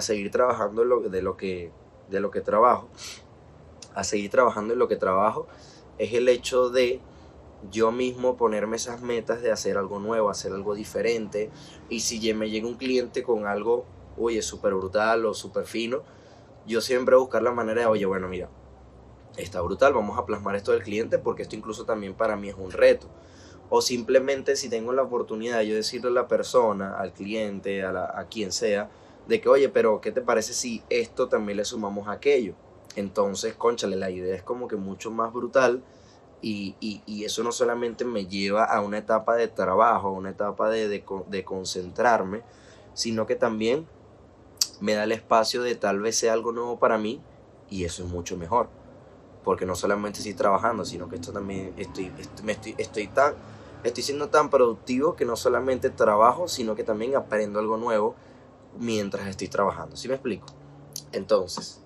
seguir 0.00 0.32
trabajando 0.32 0.82
de 0.82 1.22
lo 1.22 1.36
que, 1.36 1.70
de 2.08 2.20
lo 2.20 2.30
que 2.30 2.40
trabajo, 2.40 2.88
a 4.00 4.04
seguir 4.04 4.30
trabajando 4.30 4.72
en 4.72 4.78
lo 4.78 4.88
que 4.88 4.96
trabajo, 4.96 5.46
es 5.98 6.12
el 6.14 6.28
hecho 6.28 6.70
de 6.70 7.00
yo 7.70 7.92
mismo 7.92 8.36
ponerme 8.36 8.76
esas 8.76 9.02
metas 9.02 9.42
de 9.42 9.52
hacer 9.52 9.76
algo 9.76 9.98
nuevo, 9.98 10.30
hacer 10.30 10.52
algo 10.52 10.74
diferente. 10.74 11.50
Y 11.88 12.00
si 12.00 12.32
me 12.32 12.50
llega 12.50 12.66
un 12.66 12.76
cliente 12.76 13.22
con 13.22 13.46
algo, 13.46 13.84
oye, 14.16 14.40
súper 14.42 14.74
brutal 14.74 15.26
o 15.26 15.34
súper 15.34 15.66
fino, 15.66 16.02
yo 16.66 16.80
siempre 16.80 17.16
buscar 17.16 17.42
la 17.42 17.52
manera 17.52 17.82
de, 17.82 17.86
oye, 17.86 18.06
bueno, 18.06 18.28
mira, 18.28 18.48
está 19.36 19.60
brutal, 19.60 19.92
vamos 19.92 20.18
a 20.18 20.26
plasmar 20.26 20.56
esto 20.56 20.72
del 20.72 20.82
cliente 20.82 21.18
porque 21.18 21.42
esto 21.42 21.56
incluso 21.56 21.84
también 21.84 22.14
para 22.14 22.36
mí 22.36 22.48
es 22.48 22.56
un 22.56 22.70
reto. 22.70 23.08
O 23.68 23.82
simplemente 23.82 24.56
si 24.56 24.68
tengo 24.68 24.92
la 24.92 25.02
oportunidad 25.02 25.58
de 25.58 25.68
yo 25.68 25.74
decirle 25.74 26.10
a 26.10 26.14
la 26.14 26.28
persona, 26.28 26.98
al 26.98 27.12
cliente, 27.12 27.84
a, 27.84 28.18
a 28.18 28.26
quien 28.28 28.52
sea, 28.52 28.90
de 29.28 29.40
que, 29.40 29.48
oye, 29.48 29.68
pero 29.68 30.00
¿qué 30.00 30.10
te 30.10 30.22
parece 30.22 30.54
si 30.54 30.82
esto 30.88 31.28
también 31.28 31.58
le 31.58 31.64
sumamos 31.64 32.08
aquello? 32.08 32.54
Entonces, 32.96 33.54
conchale, 33.54 33.96
la 33.96 34.10
idea 34.10 34.34
es 34.34 34.42
como 34.42 34.68
que 34.68 34.76
mucho 34.76 35.10
más 35.10 35.32
brutal 35.32 35.82
y, 36.42 37.24
eso 37.24 37.42
no 37.42 37.52
solamente 37.52 38.04
me 38.04 38.26
lleva 38.26 38.64
a 38.64 38.80
una 38.80 38.98
etapa 38.98 39.36
de 39.36 39.48
trabajo, 39.48 40.08
a 40.08 40.12
una 40.12 40.30
etapa 40.30 40.70
de, 40.70 40.88
de, 40.88 41.44
concentrarme, 41.44 42.42
sino 42.94 43.26
que 43.26 43.36
también 43.36 43.86
me 44.80 44.94
da 44.94 45.04
el 45.04 45.12
espacio 45.12 45.62
de 45.62 45.74
tal 45.74 46.00
vez 46.00 46.16
sea 46.16 46.32
algo 46.32 46.52
nuevo 46.52 46.78
para 46.78 46.98
mí 46.98 47.20
y 47.68 47.84
eso 47.84 48.04
es 48.04 48.10
mucho 48.10 48.36
mejor. 48.36 48.68
Porque 49.44 49.66
no 49.66 49.74
solamente 49.74 50.18
estoy 50.18 50.34
trabajando, 50.34 50.84
sino 50.84 51.08
que 51.08 51.16
esto 51.16 51.32
también 51.32 51.72
estoy, 51.76 52.12
estoy, 52.44 52.74
estoy, 52.78 53.06
tan, 53.08 53.34
estoy 53.84 54.02
siendo 54.02 54.28
tan 54.28 54.50
productivo 54.50 55.16
que 55.16 55.24
no 55.24 55.36
solamente 55.36 55.90
trabajo, 55.90 56.48
sino 56.48 56.74
que 56.74 56.84
también 56.84 57.16
aprendo 57.16 57.58
algo 57.58 57.76
nuevo 57.76 58.14
mientras 58.78 59.26
estoy 59.28 59.48
trabajando. 59.48 59.96
¿Sí 59.96 60.08
me 60.08 60.14
explico? 60.14 60.46
Entonces, 61.12 61.79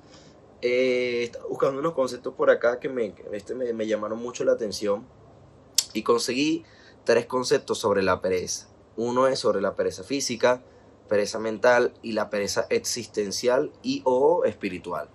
eh, 0.62 1.30
buscando 1.48 1.80
unos 1.80 1.94
conceptos 1.94 2.34
por 2.34 2.50
acá 2.50 2.80
que 2.80 2.88
me, 2.88 3.14
este 3.32 3.54
me, 3.54 3.86
llamaron 3.86 4.18
mucho 4.18 4.44
la 4.44 4.52
atención 4.52 5.06
y 5.92 6.02
conseguí 6.02 6.64
tres 7.04 7.26
conceptos 7.26 7.78
sobre 7.78 8.02
la 8.02 8.20
pereza. 8.20 8.68
Uno 8.96 9.26
es 9.26 9.38
sobre 9.38 9.60
la 9.60 9.74
pereza 9.74 10.04
física, 10.04 10.62
pereza 11.08 11.38
mental 11.38 11.92
y 12.02 12.12
la 12.12 12.30
pereza 12.30 12.66
existencial 12.70 13.72
y 13.82 14.02
o 14.04 14.44
espiritual. 14.44 15.08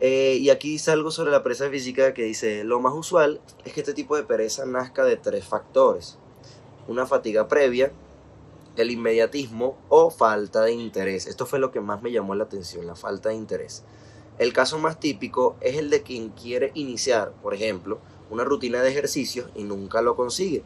Eh, 0.00 0.38
y 0.40 0.48
aquí 0.48 0.70
dice 0.70 0.90
algo 0.90 1.10
sobre 1.10 1.30
la 1.30 1.42
pereza 1.42 1.68
física 1.68 2.14
que 2.14 2.22
dice, 2.24 2.64
lo 2.64 2.80
más 2.80 2.94
usual 2.94 3.40
es 3.64 3.74
que 3.74 3.80
este 3.80 3.92
tipo 3.92 4.16
de 4.16 4.22
pereza 4.22 4.64
nazca 4.64 5.04
de 5.04 5.16
tres 5.16 5.44
factores. 5.44 6.16
Una 6.88 7.06
fatiga 7.06 7.46
previa, 7.48 7.92
el 8.76 8.90
inmediatismo 8.90 9.76
o 9.88 10.10
falta 10.10 10.62
de 10.62 10.72
interés. 10.72 11.26
Esto 11.26 11.46
fue 11.46 11.58
lo 11.58 11.70
que 11.70 11.80
más 11.80 12.02
me 12.02 12.10
llamó 12.10 12.34
la 12.34 12.44
atención, 12.44 12.86
la 12.86 12.96
falta 12.96 13.28
de 13.28 13.34
interés. 13.34 13.84
El 14.40 14.54
caso 14.54 14.78
más 14.78 14.98
típico 14.98 15.56
es 15.60 15.76
el 15.76 15.90
de 15.90 16.00
quien 16.00 16.30
quiere 16.30 16.70
iniciar, 16.72 17.32
por 17.42 17.52
ejemplo, 17.52 17.98
una 18.30 18.42
rutina 18.42 18.80
de 18.80 18.88
ejercicios 18.88 19.50
y 19.54 19.64
nunca 19.64 20.00
lo 20.00 20.16
consigue, 20.16 20.62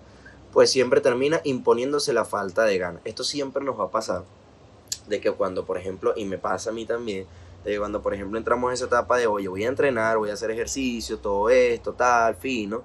pues 0.52 0.70
siempre 0.70 1.00
termina 1.00 1.40
imponiéndose 1.42 2.12
la 2.12 2.24
falta 2.24 2.62
de 2.62 2.78
ganas. 2.78 3.02
Esto 3.04 3.24
siempre 3.24 3.64
nos 3.64 3.76
va 3.76 3.86
a 3.86 3.90
pasar, 3.90 4.22
de 5.08 5.20
que 5.20 5.32
cuando, 5.32 5.64
por 5.64 5.76
ejemplo, 5.76 6.14
y 6.14 6.24
me 6.24 6.38
pasa 6.38 6.70
a 6.70 6.72
mí 6.72 6.86
también, 6.86 7.26
de 7.64 7.72
que 7.72 7.78
cuando, 7.80 8.00
por 8.00 8.14
ejemplo, 8.14 8.38
entramos 8.38 8.70
en 8.70 8.74
esa 8.74 8.84
etapa 8.84 9.18
de, 9.18 9.26
oye, 9.26 9.48
voy 9.48 9.64
a 9.64 9.68
entrenar, 9.70 10.18
voy 10.18 10.30
a 10.30 10.34
hacer 10.34 10.52
ejercicio, 10.52 11.18
todo 11.18 11.50
esto, 11.50 11.94
tal, 11.94 12.36
fino. 12.36 12.82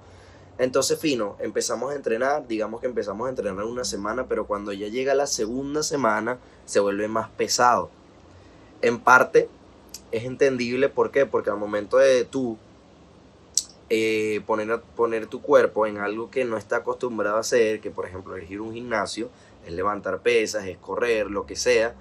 Entonces, 0.58 0.98
fino, 0.98 1.36
empezamos 1.38 1.92
a 1.92 1.94
entrenar, 1.94 2.48
digamos 2.48 2.80
que 2.80 2.88
empezamos 2.88 3.28
a 3.28 3.30
entrenar 3.30 3.64
una 3.64 3.84
semana, 3.84 4.26
pero 4.26 4.48
cuando 4.48 4.72
ya 4.72 4.88
llega 4.88 5.14
la 5.14 5.28
segunda 5.28 5.84
semana, 5.84 6.38
se 6.64 6.80
vuelve 6.80 7.06
más 7.06 7.30
pesado. 7.30 7.90
En 8.82 8.98
parte 8.98 9.48
es 10.12 10.24
entendible, 10.24 10.88
¿por 10.88 11.10
qué? 11.10 11.26
Porque 11.26 11.50
al 11.50 11.56
momento 11.56 11.98
de 11.98 12.24
tú 12.24 12.58
eh, 13.88 14.40
poner, 14.46 14.80
poner 14.96 15.26
tu 15.26 15.42
cuerpo 15.42 15.86
en 15.86 15.98
algo 15.98 16.30
que 16.30 16.44
no 16.44 16.56
está 16.56 16.76
acostumbrado 16.76 17.36
a 17.36 17.40
hacer, 17.40 17.80
que 17.80 17.90
por 17.90 18.06
ejemplo 18.06 18.36
es 18.36 18.50
ir 18.50 18.58
a 18.58 18.62
un 18.62 18.72
gimnasio, 18.72 19.30
es 19.66 19.72
levantar 19.72 20.22
pesas, 20.22 20.66
es 20.66 20.78
correr, 20.78 21.30
lo 21.30 21.46
que 21.46 21.56
sea, 21.56 21.94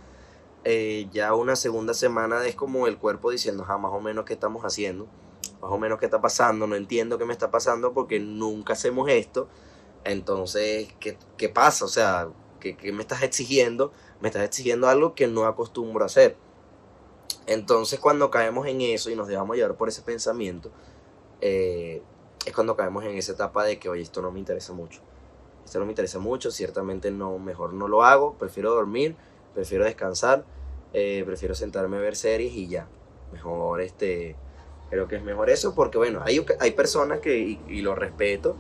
eh, 0.66 1.08
ya 1.12 1.34
una 1.34 1.56
segunda 1.56 1.94
semana 1.94 2.46
es 2.46 2.56
como 2.56 2.88
el 2.88 2.98
cuerpo 2.98 3.32
diciendo, 3.32 3.66
ah, 3.68 3.78
más 3.78 3.92
o 3.92 4.02
menos 4.02 4.26
qué 4.26 4.34
estamos 4.34 4.64
haciendo, 4.64 5.08
más 5.62 5.72
o 5.72 5.78
menos 5.78 6.00
qué 6.00 6.06
está 6.06 6.22
pasando, 6.22 6.68
no 6.68 6.76
entiendo 6.76 7.18
qué 7.18 7.26
me 7.26 7.34
está 7.34 7.50
pasando 7.50 7.94
porque 7.94 8.20
nunca 8.20 8.74
hacemos 8.74 9.10
esto, 9.10 9.48
entonces, 10.04 10.94
¿qué, 11.00 11.18
qué 11.38 11.50
pasa? 11.50 11.86
O 11.86 11.90
sea, 11.90 12.30
¿qué, 12.60 12.78
¿qué 12.78 12.92
me 12.92 13.02
estás 13.02 13.24
exigiendo? 13.24 13.92
Me 14.22 14.30
estás 14.30 14.44
exigiendo 14.44 14.88
algo 14.88 15.16
que 15.16 15.28
no 15.28 15.46
acostumbro 15.46 16.04
a 16.04 16.08
hacer. 16.08 16.38
Entonces 17.50 18.00
cuando 18.00 18.30
caemos 18.30 18.68
en 18.68 18.80
eso 18.82 19.10
y 19.10 19.16
nos 19.16 19.28
dejamos 19.28 19.58
llevar 19.58 19.76
por 19.76 19.90
ese 19.90 20.04
pensamiento, 20.04 20.70
eh, 21.42 22.00
es 22.46 22.54
cuando 22.54 22.76
caemos 22.76 23.04
en 23.06 23.18
esa 23.18 23.32
etapa 23.32 23.64
de 23.64 23.80
que, 23.80 23.90
oye, 23.90 24.04
esto 24.04 24.22
no 24.22 24.32
me 24.32 24.38
interesa 24.38 24.72
mucho. 24.72 25.02
Esto 25.66 25.80
no 25.80 25.86
me 25.86 25.92
interesa 25.92 26.20
mucho, 26.20 26.52
ciertamente 26.52 27.10
no, 27.10 27.40
mejor 27.40 27.74
no 27.74 27.88
lo 27.88 28.04
hago, 28.04 28.36
prefiero 28.36 28.70
dormir, 28.76 29.16
prefiero 29.56 29.84
descansar, 29.84 30.46
eh, 30.94 31.24
prefiero 31.26 31.56
sentarme 31.56 31.98
a 31.98 32.02
ver 32.02 32.16
series 32.16 32.54
y 32.54 32.68
ya. 32.68 32.88
Mejor 33.34 33.82
este, 33.82 34.36
creo 34.92 35.08
que 35.08 35.16
es 35.16 35.24
mejor 35.24 35.50
eso 35.50 35.74
porque 35.74 35.98
bueno, 35.98 36.22
hay, 36.24 36.46
hay 36.60 36.72
personas 36.74 37.20
que, 37.20 37.40
y, 37.40 37.60
y 37.68 37.82
lo 37.82 37.96
respeto, 37.96 38.58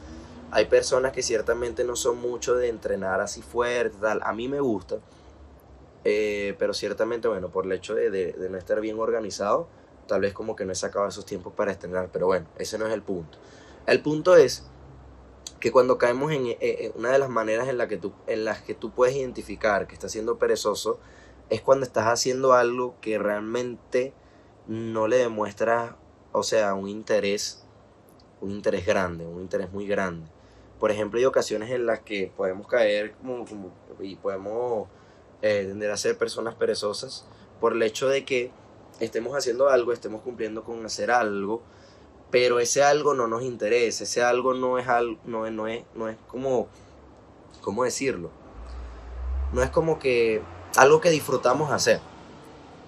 hay 0.50 0.65
personas 0.65 1.12
que 1.12 1.22
ciertamente 1.22 1.84
no 1.84 1.96
son 1.96 2.19
mucho 2.19 2.55
de 2.55 2.69
entrenar 2.69 3.22
así 3.22 3.43
fuerte, 3.43 3.98
tal. 4.01 4.19
A 4.24 4.34
mí 4.34 4.48
me 4.48 4.60
gusta, 4.60 4.98
eh, 6.05 6.55
pero 6.57 6.73
ciertamente, 6.73 7.27
bueno, 7.27 7.49
por 7.49 7.65
el 7.65 7.71
hecho 7.71 7.95
de, 7.95 8.35
no 8.49 8.57
estar 8.57 8.79
bien 8.81 8.99
organizado, 8.99 9.67
tal 10.07 10.21
vez 10.21 10.33
como 10.33 10.55
que 10.55 10.65
no 10.65 10.71
he 10.71 10.75
sacado 10.75 11.07
esos 11.07 11.25
tiempos 11.25 11.53
para 11.53 11.71
estrenar, 11.71 12.09
pero 12.11 12.27
bueno, 12.27 12.47
ese 12.57 12.77
no 12.77 12.87
es 12.87 12.93
el 12.93 13.01
punto. 13.01 13.37
El 13.85 14.01
punto 14.01 14.35
es 14.35 14.65
que 15.59 15.71
cuando 15.71 15.97
caemos 15.97 16.31
en, 16.31 16.55
una 16.95 17.11
de 17.11 17.19
las 17.19 17.29
maneras 17.29 17.67
en, 17.67 17.77
la 17.77 17.87
que 17.87 17.97
tú, 17.97 18.13
en 18.27 18.45
las 18.45 18.61
que 18.61 18.73
tú 18.73 18.91
puedes 18.91 19.15
identificar 19.15 19.87
que 19.87 19.93
estás 19.93 20.11
siendo 20.11 20.37
perezoso, 20.37 20.99
es 21.49 21.61
cuando 21.61 21.85
estás 21.85 22.05
haciendo 22.05 22.53
algo 22.53 22.95
que 23.01 23.17
realmente 23.17 24.13
no 24.67 25.07
le 25.07 25.17
demuestra, 25.17 25.97
o 26.31 26.43
sea, 26.43 26.75
un 26.75 26.87
interés, 26.87 27.65
un 28.39 28.51
interés 28.51 28.85
grande, 28.85 29.25
un 29.25 29.41
interés 29.41 29.71
muy 29.71 29.85
grande. 29.85 30.29
Por 30.79 30.91
ejemplo, 30.91 31.19
hay 31.19 31.25
ocasiones 31.25 31.71
en 31.71 31.85
las 31.85 31.99
que 31.99 32.31
podemos 32.37 32.67
caer 32.67 33.13
como 33.15 33.45
y 33.99 34.15
podemos 34.15 34.87
eh, 35.41 35.65
tender 35.67 35.91
a 35.91 35.98
ser 35.98 36.17
personas 36.17 36.55
perezosas 36.55 37.25
por 37.60 37.74
el 37.74 37.84
hecho 37.84 38.08
de 38.08 38.25
que 38.25 38.51
estemos 39.00 39.36
haciendo 39.36 39.69
algo, 39.69 39.93
estemos 39.93 40.22
cumpliendo 40.22 40.63
con 40.63 40.86
hacer 40.86 41.12
algo, 41.12 41.62
pero 42.31 42.60
ese 42.60 42.84
algo 42.84 43.13
no 43.13 43.27
nos 43.27 43.43
interesa, 43.43 44.03
ese 44.03 44.24
algo 44.24 44.53
no 44.53 44.77
es 44.77 44.88
algo, 44.88 45.19
no 45.25 45.46
es, 45.46 45.53
no 45.53 45.67
es, 45.67 45.84
no 45.96 46.10
es 46.10 46.17
como, 46.27 46.67
¿cómo 47.62 47.84
decirlo? 47.84 48.29
No 49.53 49.63
es 49.63 49.69
como 49.69 50.00
que 50.00 50.41
algo 50.77 51.01
que 51.01 51.10
disfrutamos 51.10 51.72
hacer, 51.72 52.00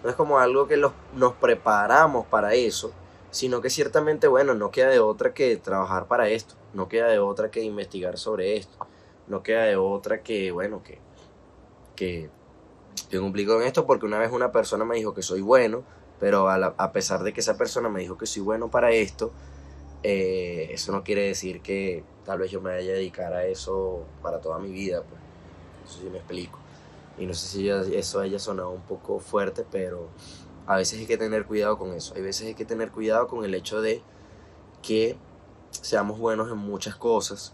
no 0.04 0.10
es 0.10 0.16
como 0.16 0.40
algo 0.40 0.68
que 0.68 0.78
nos 0.78 1.34
preparamos 1.40 2.26
para 2.28 2.54
eso, 2.54 2.92
sino 3.32 3.62
que 3.62 3.70
ciertamente, 3.70 4.28
bueno, 4.28 4.54
no 4.54 4.72
queda 4.72 4.90
de 4.90 5.00
otra 5.00 5.34
que 5.34 5.56
trabajar 5.58 6.08
para 6.08 6.28
esto, 6.30 6.56
no 6.74 6.88
queda 6.88 7.08
de 7.08 7.20
otra 7.20 7.50
que 7.50 7.64
investigar 7.64 8.18
sobre 8.18 8.58
esto, 8.58 8.78
no 9.28 9.42
queda 9.42 9.64
de 9.64 9.78
otra 9.78 10.22
que, 10.22 10.52
bueno, 10.52 10.84
que, 10.84 11.00
que 11.96 12.30
yo 13.10 13.22
cumplí 13.22 13.46
con 13.46 13.62
esto 13.64 13.86
porque 13.86 14.06
una 14.06 14.20
vez 14.20 14.32
una 14.32 14.52
persona 14.52 14.86
me 14.86 14.96
dijo 14.96 15.14
que 15.14 15.22
soy 15.22 15.42
bueno, 15.42 15.84
pero 16.20 16.50
a, 16.50 16.92
pesar 16.92 17.24
de 17.24 17.34
que 17.34 17.40
esa 17.40 17.58
persona 17.58 17.90
me 17.90 18.02
dijo 18.02 18.18
que 18.18 18.26
soy 18.26 18.44
bueno 18.44 18.70
para 18.70 18.92
esto, 18.92 19.32
eh, 20.04 20.70
eso 20.72 20.92
no 20.92 21.04
quiere 21.04 21.24
decir 21.28 21.62
que 21.62 22.04
tal 22.26 22.40
vez 22.40 22.52
yo 22.52 22.62
me 22.62 22.72
vaya 22.72 22.92
a 22.92 22.96
dedicar 22.96 23.34
a 23.34 23.46
eso 23.46 24.06
para 24.22 24.40
toda 24.40 24.60
mi 24.60 24.72
vida. 24.72 25.04
Pues. 25.04 25.20
Eso 25.90 26.02
sí 26.02 26.10
me 26.10 26.18
explico. 26.18 26.60
Y 27.18 27.26
no 27.26 27.34
sé 27.34 27.48
si 27.48 27.70
eso 27.70 28.20
haya 28.20 28.40
sonado 28.40 28.72
un 28.72 28.82
poco 28.82 29.20
fuerte, 29.20 29.66
pero 29.70 30.08
a 30.68 30.78
veces 30.78 31.00
hay 31.00 31.06
que 31.06 31.18
tener 31.18 31.46
cuidado 31.46 31.78
con 31.78 31.94
eso. 31.94 32.14
Hay 32.16 32.22
veces 32.22 32.48
hay 32.48 32.54
que 32.54 32.66
tener 32.66 32.92
cuidado 32.92 33.28
con 33.28 33.44
el 33.44 33.54
hecho 33.54 33.82
de 33.82 34.02
que 34.82 35.18
seamos 35.72 36.20
buenos 36.20 36.52
en 36.52 36.58
muchas 36.58 36.96
cosas 36.96 37.54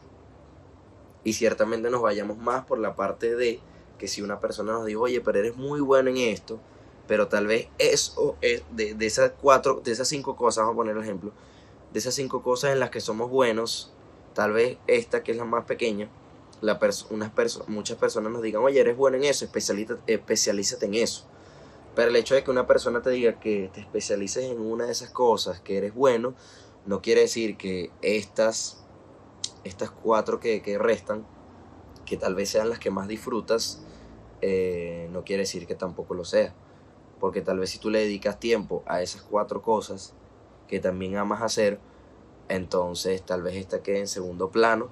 y 1.24 1.34
ciertamente 1.34 1.90
nos 1.90 2.02
vayamos 2.02 2.38
más 2.38 2.66
por 2.66 2.80
la 2.80 2.96
parte 2.96 3.36
de 3.36 3.60
que 3.98 4.08
si 4.08 4.22
una 4.22 4.40
persona 4.40 4.74
nos 4.74 4.86
dijo, 4.86 5.02
oye, 5.02 5.22
pero 5.22 5.40
eres 5.40 5.56
muy 5.56 5.82
bueno 5.82 6.10
en 6.10 6.18
esto, 6.18 6.60
pero 7.08 7.28
tal 7.28 7.48
vez 7.48 7.68
eso, 7.78 8.36
es 8.42 8.64
de, 8.72 8.96
esas 9.00 9.32
cuatro, 9.42 9.82
de 9.84 9.92
esas 9.92 10.08
cinco 10.08 10.36
cosas, 10.36 10.64
vamos 10.64 10.74
a 10.74 10.78
poner 10.78 10.96
el 10.98 11.04
ejemplo, 11.04 11.32
de 11.92 12.00
esas 12.00 12.14
cinco 12.14 12.44
cosas 12.44 12.74
en 12.74 12.80
las 12.80 12.90
que 12.90 13.00
somos 13.00 13.30
buenos, 13.30 13.94
tal 14.34 14.52
vez 14.54 14.78
esta 14.88 15.24
que 15.24 15.32
es 15.32 15.38
la 15.38 15.46
más 15.46 15.66
pequeña, 15.66 16.10
unas 17.10 17.34
muchas 17.68 17.98
personas 17.98 18.32
nos 18.32 18.42
digan, 18.42 18.64
oye, 18.64 18.80
eres 18.80 18.98
bueno 18.98 19.18
en 19.18 19.24
eso, 19.24 19.46
especialízate 19.46 20.86
en 20.86 20.94
eso. 20.96 21.26
Pero 21.96 22.10
el 22.10 22.16
hecho 22.16 22.36
de 22.36 22.44
que 22.44 22.52
una 22.52 22.68
persona 22.68 23.02
te 23.02 23.10
diga 23.10 23.40
que 23.40 23.70
te 23.74 23.82
especialices 23.82 24.46
en 24.46 24.60
una 24.60 24.86
de 24.86 24.92
esas 24.92 25.10
cosas, 25.10 25.60
que 25.60 25.78
eres 25.78 25.94
bueno, 25.96 26.36
no 26.86 27.02
quiere 27.02 27.22
decir 27.22 27.58
que 27.58 27.92
estas, 28.02 28.84
estas 29.64 29.92
cuatro 29.92 30.40
que, 30.40 30.62
que 30.62 30.78
restan, 30.78 31.26
que 32.06 32.18
tal 32.18 32.36
vez 32.36 32.50
sean 32.50 32.70
las 32.70 32.80
que 32.80 32.92
más 32.92 33.08
disfrutas, 33.08 33.82
eh, 34.42 35.10
no 35.12 35.24
quiere 35.24 35.44
decir 35.44 35.68
que 35.68 35.76
tampoco 35.76 36.14
lo 36.14 36.26
sea. 36.26 36.54
Porque 37.20 37.42
tal 37.42 37.60
vez 37.60 37.72
si 37.72 37.80
tú 37.80 37.90
le 37.90 38.00
dedicas 38.00 38.40
tiempo 38.40 38.84
a 38.86 39.02
esas 39.02 39.22
cuatro 39.24 39.62
cosas 39.62 40.14
que 40.68 40.80
también 40.80 41.18
amas 41.18 41.42
hacer, 41.42 41.80
entonces 42.50 43.24
tal 43.24 43.42
vez 43.42 43.56
esta 43.56 43.82
quede 43.82 44.00
en 44.00 44.08
segundo 44.08 44.50
plano. 44.52 44.90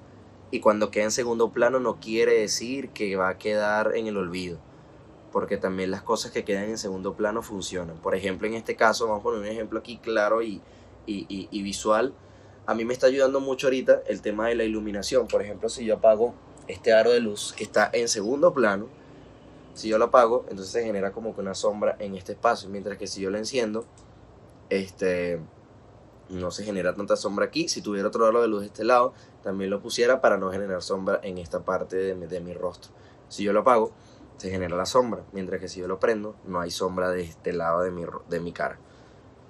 Y 0.50 0.60
cuando 0.60 0.90
quede 0.90 1.04
en 1.04 1.10
segundo 1.10 1.52
plano 1.52 1.80
no 1.80 2.00
quiere 2.00 2.40
decir 2.40 2.90
que 2.90 3.16
va 3.16 3.28
a 3.28 3.38
quedar 3.38 3.96
en 3.96 4.06
el 4.06 4.16
olvido. 4.16 4.58
Porque 5.32 5.56
también 5.56 5.90
las 5.90 6.02
cosas 6.02 6.30
que 6.30 6.44
quedan 6.44 6.64
en 6.64 6.78
segundo 6.78 7.14
plano 7.14 7.42
funcionan. 7.42 7.96
Por 7.98 8.14
ejemplo, 8.14 8.46
en 8.46 8.54
este 8.54 8.74
caso, 8.74 9.06
vamos 9.06 9.20
a 9.20 9.22
poner 9.24 9.40
un 9.40 9.46
ejemplo 9.46 9.78
aquí 9.78 9.98
claro 9.98 10.42
y, 10.42 10.62
y 11.06 11.62
visual. 11.62 12.14
A 12.64 12.74
mí 12.74 12.84
me 12.84 12.94
está 12.94 13.06
ayudando 13.06 13.40
mucho 13.40 13.66
ahorita 13.66 14.02
el 14.06 14.22
tema 14.22 14.48
de 14.48 14.54
la 14.54 14.64
iluminación. 14.64 15.28
Por 15.28 15.42
ejemplo, 15.42 15.68
si 15.68 15.84
yo 15.84 15.96
apago 15.96 16.34
este 16.68 16.92
aro 16.92 17.12
de 17.12 17.20
luz 17.20 17.52
que 17.52 17.64
está 17.64 17.90
en 17.92 18.08
segundo 18.08 18.52
plano, 18.52 18.88
si 19.76 19.88
yo 19.88 19.98
lo 19.98 20.06
apago, 20.06 20.46
entonces 20.48 20.72
se 20.72 20.82
genera 20.82 21.12
como 21.12 21.34
que 21.34 21.42
una 21.42 21.54
sombra 21.54 21.96
en 21.98 22.16
este 22.16 22.32
espacio, 22.32 22.68
mientras 22.70 22.96
que 22.96 23.06
si 23.06 23.20
yo 23.20 23.30
lo 23.30 23.36
enciendo, 23.36 23.84
este, 24.70 25.38
no 26.30 26.50
se 26.50 26.64
genera 26.64 26.96
tanta 26.96 27.14
sombra 27.14 27.44
aquí. 27.44 27.68
Si 27.68 27.82
tuviera 27.82 28.08
otro 28.08 28.26
aro 28.26 28.40
de 28.40 28.48
luz 28.48 28.60
de 28.60 28.66
este 28.66 28.84
lado, 28.84 29.12
también 29.42 29.70
lo 29.70 29.80
pusiera 29.80 30.20
para 30.20 30.38
no 30.38 30.50
generar 30.50 30.82
sombra 30.82 31.20
en 31.22 31.38
esta 31.38 31.64
parte 31.64 31.96
de 31.96 32.14
mi, 32.14 32.26
de 32.26 32.40
mi 32.40 32.54
rostro. 32.54 32.90
Si 33.28 33.44
yo 33.44 33.52
lo 33.52 33.60
apago, 33.60 33.92
se 34.38 34.50
genera 34.50 34.76
la 34.76 34.86
sombra, 34.86 35.24
mientras 35.32 35.60
que 35.60 35.68
si 35.68 35.80
yo 35.80 35.88
lo 35.88 36.00
prendo, 36.00 36.36
no 36.46 36.60
hay 36.60 36.70
sombra 36.70 37.10
de 37.10 37.22
este 37.22 37.52
lado 37.52 37.82
de 37.82 37.90
mi, 37.90 38.04
de 38.28 38.40
mi 38.40 38.52
cara. 38.52 38.78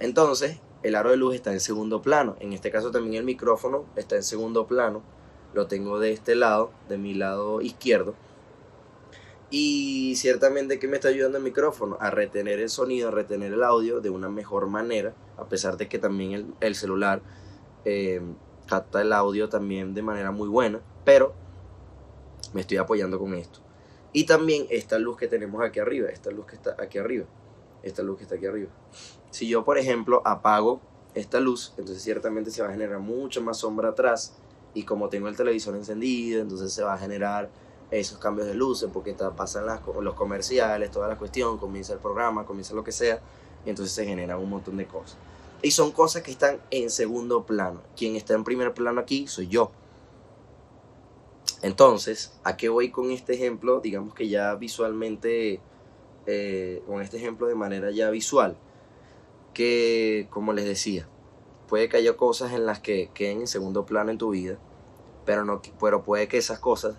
Entonces, 0.01 0.61
el 0.83 0.97
aro 0.97 1.11
de 1.11 1.17
luz 1.17 1.37
está 1.37 1.53
en 1.53 1.61
segundo 1.61 2.03
plano. 2.03 2.37
En 2.41 2.53
este 2.53 2.71
caso 2.71 2.91
también 2.91 3.15
el 3.15 3.25
micrófono 3.25 3.85
está 3.97 4.17
en 4.17 4.23
segundo 4.23 4.67
plano. 4.67 5.03
Lo 5.55 5.69
tengo 5.69 5.99
de 5.99 6.13
este 6.13 6.35
lado, 6.35 6.71
de 6.89 6.99
mi 6.99 7.15
lado 7.15 7.61
izquierdo. 7.61 8.15
Y 9.51 10.15
ciertamente 10.17 10.79
que 10.79 10.89
me 10.89 10.97
está 10.97 11.09
ayudando 11.09 11.39
el 11.39 11.45
micrófono 11.45 11.97
a 12.01 12.11
retener 12.11 12.59
el 12.59 12.69
sonido, 12.69 13.09
a 13.09 13.13
retener 13.13 13.53
el 13.53 13.63
audio 13.63 14.01
de 14.01 14.11
una 14.11 14.29
mejor 14.29 14.67
manera, 14.67 15.15
a 15.37 15.49
pesar 15.49 15.77
de 15.77 15.89
que 15.89 15.99
también 15.99 16.55
el, 16.61 16.75
celular 16.75 17.23
eh, 17.85 18.21
capta 18.67 19.03
el 19.03 19.13
audio 19.13 19.49
también 19.49 19.95
de 19.95 20.03
manera 20.03 20.33
muy 20.33 20.49
buena, 20.49 20.81
pero 21.05 21.35
me 22.53 22.63
estoy 22.63 22.79
apoyando 22.79 23.19
con 23.19 23.35
esto. 23.35 23.61
Y 24.13 24.25
también 24.25 24.67
esta 24.71 24.99
luz 24.99 25.17
que 25.17 25.29
tenemos 25.29 25.63
aquí 25.63 25.79
arriba, 25.79 26.09
esta 26.09 26.31
luz 26.31 26.47
que 26.47 26.57
está 26.57 26.75
aquí 26.79 26.99
arriba, 26.99 27.27
esta 27.83 28.03
luz 28.03 28.17
que 28.17 28.23
está 28.25 28.37
aquí 28.37 28.47
arriba. 28.47 28.71
Si 29.31 29.47
yo, 29.47 29.65
por 29.65 29.79
ejemplo, 29.79 30.23
apago 30.25 30.81
esta 31.15 31.39
luz, 31.39 31.73
entonces 31.77 32.03
ciertamente 32.03 32.51
se 32.51 32.63
va 32.63 32.69
a 32.69 32.73
generar 32.73 32.99
mucha 32.99 33.41
más 33.41 33.59
sombra 33.59 33.91
atrás 33.91 34.35
y 34.75 34.85
como 34.85 35.09
tengo 35.09 35.29
el 35.29 35.37
televisor 35.37 35.77
encendido, 35.77 36.41
entonces 36.41 36.73
se 36.73 36.83
va 36.83 36.95
a 36.95 36.99
generar 36.99 37.51
esos 37.91 38.19
cambios 38.19 38.47
de 38.49 38.55
luces, 38.55 38.91
porque 38.93 39.15
pasan 39.15 39.65
los 40.01 40.15
comerciales, 40.15 40.91
toda 40.91 41.09
la 41.09 41.17
cuestión, 41.17 41.59
comienza 41.59 41.93
el 41.93 41.99
programa, 41.99 42.45
comienza 42.45 42.75
lo 42.75 42.83
que 42.83 42.93
sea, 42.93 43.21
y 43.65 43.71
entonces 43.71 43.95
se 43.95 44.05
generan 44.05 44.39
un 44.39 44.51
montón 44.51 44.77
de 44.77 44.87
cosas. 44.87 45.17
Y 45.63 45.71
son 45.71 45.93
cosas 45.93 46.23
que 46.23 46.31
están 46.31 46.61
en 46.71 46.91
segundo 46.91 47.45
plano. 47.47 47.81
Quien 47.97 48.17
está 48.17 48.35
en 48.35 48.45
primer 48.45 48.75
plano 48.75 49.01
aquí 49.01 49.27
soy 49.27 49.49
yo. 49.49 49.71
Entonces, 51.63 52.33
¿a 52.45 52.57
qué 52.57 52.69
voy 52.69 52.91
con 52.91 53.11
este 53.11 53.35
ejemplo? 53.35 53.81
Digamos 53.81 54.15
que 54.15 54.29
ya 54.29 54.55
visualmente, 54.55 55.61
eh, 56.27 56.83
con 56.87 57.01
este 57.01 57.17
ejemplo 57.17 57.47
de 57.47 57.55
manera 57.55 57.91
ya 57.91 58.11
visual, 58.11 58.57
que 59.55 60.29
como 60.31 60.53
les 60.53 60.67
decía, 60.67 61.09
puede 61.67 61.89
que 61.89 61.97
haya 61.97 62.17
cosas 62.17 62.53
en 62.53 62.67
las 62.67 62.81
que 62.81 63.11
queden 63.15 63.41
en 63.41 63.47
segundo 63.47 63.87
plano 63.87 64.11
en 64.11 64.19
tu 64.19 64.31
vida, 64.31 64.59
pero, 65.25 65.45
no, 65.45 65.63
pero 65.81 66.05
puede 66.05 66.29
que 66.29 66.37
esas 66.37 66.59
cosas 66.59 66.97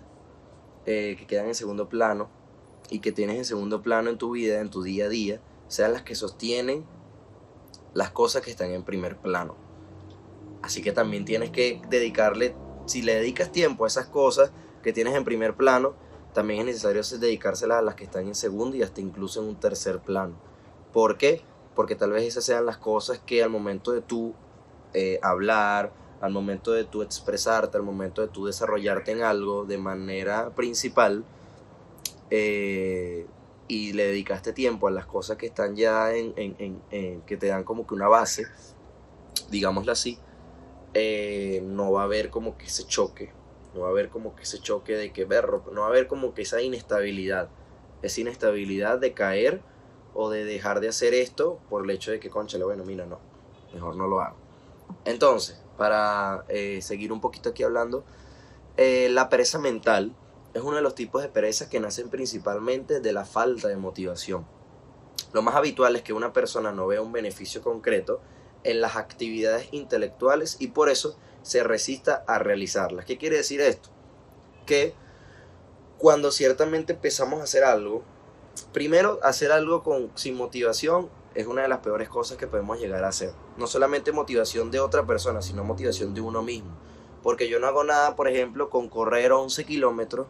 eh, 0.90 1.16
que 1.18 1.26
quedan 1.26 1.48
en 1.48 1.54
segundo 1.54 1.90
plano 1.90 2.30
y 2.88 3.00
que 3.00 3.12
tienes 3.12 3.36
en 3.36 3.44
segundo 3.44 3.82
plano 3.82 4.08
en 4.08 4.16
tu 4.16 4.30
vida, 4.30 4.58
en 4.58 4.70
tu 4.70 4.82
día 4.82 5.04
a 5.04 5.08
día, 5.10 5.38
sean 5.66 5.92
las 5.92 6.00
que 6.00 6.14
sostienen 6.14 6.86
las 7.92 8.10
cosas 8.10 8.40
que 8.40 8.50
están 8.50 8.70
en 8.70 8.82
primer 8.84 9.18
plano. 9.18 9.54
Así 10.62 10.80
que 10.80 10.92
también 10.92 11.26
tienes 11.26 11.50
que 11.50 11.82
dedicarle, 11.90 12.56
si 12.86 13.02
le 13.02 13.16
dedicas 13.16 13.52
tiempo 13.52 13.84
a 13.84 13.88
esas 13.88 14.06
cosas 14.06 14.50
que 14.82 14.94
tienes 14.94 15.14
en 15.14 15.24
primer 15.24 15.56
plano, 15.56 15.92
también 16.32 16.60
es 16.60 16.64
necesario 16.64 17.02
dedicárselas 17.02 17.80
a 17.80 17.82
las 17.82 17.94
que 17.94 18.04
están 18.04 18.26
en 18.26 18.34
segundo 18.34 18.74
y 18.74 18.82
hasta 18.82 19.02
incluso 19.02 19.42
en 19.42 19.48
un 19.48 19.60
tercer 19.60 20.00
plano. 20.00 20.36
¿Por 20.94 21.18
qué? 21.18 21.42
Porque 21.74 21.96
tal 21.96 22.12
vez 22.12 22.24
esas 22.24 22.44
sean 22.44 22.64
las 22.64 22.78
cosas 22.78 23.18
que 23.18 23.42
al 23.42 23.50
momento 23.50 23.92
de 23.92 24.00
tú 24.00 24.32
eh, 24.94 25.20
hablar, 25.22 25.92
al 26.20 26.32
momento 26.32 26.72
de 26.72 26.84
tú 26.84 27.02
expresarte, 27.02 27.76
al 27.76 27.82
momento 27.82 28.22
de 28.22 28.28
tú 28.28 28.46
desarrollarte 28.46 29.12
en 29.12 29.22
algo 29.22 29.64
de 29.64 29.78
manera 29.78 30.50
principal, 30.50 31.24
eh, 32.30 33.26
y 33.68 33.92
le 33.92 34.06
dedicaste 34.06 34.52
tiempo 34.52 34.88
a 34.88 34.90
las 34.90 35.06
cosas 35.06 35.36
que 35.36 35.46
están 35.46 35.76
ya 35.76 36.14
en, 36.14 36.32
que 37.26 37.36
te 37.36 37.46
dan 37.46 37.64
como 37.64 37.86
que 37.86 37.94
una 37.94 38.08
base, 38.08 38.46
digámoslo 39.50 39.92
así, 39.92 40.18
eh, 40.94 41.60
no 41.64 41.92
va 41.92 42.02
a 42.02 42.04
haber 42.04 42.30
como 42.30 42.56
que 42.56 42.66
ese 42.66 42.86
choque, 42.86 43.30
no 43.74 43.82
va 43.82 43.88
a 43.88 43.90
haber 43.90 44.08
como 44.08 44.34
que 44.34 44.42
ese 44.42 44.58
choque 44.58 44.94
de 44.94 45.12
que 45.12 45.26
berro, 45.26 45.64
no 45.72 45.82
va 45.82 45.88
a 45.88 45.90
haber 45.90 46.06
como 46.06 46.32
que 46.32 46.42
esa 46.42 46.62
inestabilidad, 46.62 47.50
esa 48.00 48.20
inestabilidad 48.22 48.98
de 48.98 49.12
caer 49.12 49.60
o 50.14 50.30
de 50.30 50.44
dejar 50.44 50.80
de 50.80 50.88
hacer 50.88 51.12
esto 51.12 51.60
por 51.68 51.84
el 51.84 51.90
hecho 51.90 52.10
de 52.10 52.20
que, 52.20 52.30
conchale, 52.30 52.64
bueno, 52.64 52.84
mira, 52.84 53.04
no, 53.04 53.20
mejor 53.74 53.96
no 53.96 54.06
lo 54.06 54.20
hago. 54.20 54.36
Entonces, 55.04 55.62
para 55.78 56.44
eh, 56.48 56.82
seguir 56.82 57.12
un 57.12 57.22
poquito 57.22 57.48
aquí 57.48 57.62
hablando, 57.62 58.04
eh, 58.76 59.08
la 59.10 59.30
pereza 59.30 59.58
mental 59.58 60.14
es 60.52 60.62
uno 60.62 60.76
de 60.76 60.82
los 60.82 60.94
tipos 60.94 61.22
de 61.22 61.28
pereza 61.28 61.70
que 61.70 61.80
nacen 61.80 62.10
principalmente 62.10 63.00
de 63.00 63.12
la 63.12 63.24
falta 63.24 63.68
de 63.68 63.76
motivación. 63.76 64.46
Lo 65.32 65.42
más 65.42 65.54
habitual 65.54 65.96
es 65.96 66.02
que 66.02 66.12
una 66.12 66.32
persona 66.32 66.72
no 66.72 66.86
vea 66.86 67.00
un 67.00 67.12
beneficio 67.12 67.62
concreto 67.62 68.20
en 68.64 68.80
las 68.80 68.96
actividades 68.96 69.68
intelectuales 69.72 70.56
y 70.58 70.68
por 70.68 70.88
eso 70.88 71.16
se 71.42 71.62
resista 71.62 72.24
a 72.26 72.38
realizarlas. 72.38 73.04
¿Qué 73.04 73.18
quiere 73.18 73.36
decir 73.36 73.60
esto? 73.60 73.90
Que 74.66 74.94
cuando 75.98 76.30
ciertamente 76.30 76.94
empezamos 76.94 77.40
a 77.40 77.44
hacer 77.44 77.64
algo, 77.64 78.02
primero 78.72 79.18
hacer 79.22 79.52
algo 79.52 79.82
con, 79.82 80.10
sin 80.14 80.34
motivación 80.34 81.10
es 81.38 81.46
una 81.46 81.62
de 81.62 81.68
las 81.68 81.78
peores 81.78 82.08
cosas 82.08 82.36
que 82.36 82.48
podemos 82.48 82.80
llegar 82.80 83.04
a 83.04 83.08
hacer. 83.08 83.30
No 83.56 83.68
solamente 83.68 84.10
motivación 84.10 84.72
de 84.72 84.80
otra 84.80 85.06
persona, 85.06 85.40
sino 85.40 85.62
motivación 85.62 86.12
de 86.12 86.20
uno 86.20 86.42
mismo. 86.42 86.72
Porque 87.22 87.48
yo 87.48 87.60
no 87.60 87.68
hago 87.68 87.84
nada, 87.84 88.16
por 88.16 88.26
ejemplo, 88.26 88.70
con 88.70 88.88
correr 88.88 89.30
11 89.30 89.64
kilómetros 89.64 90.26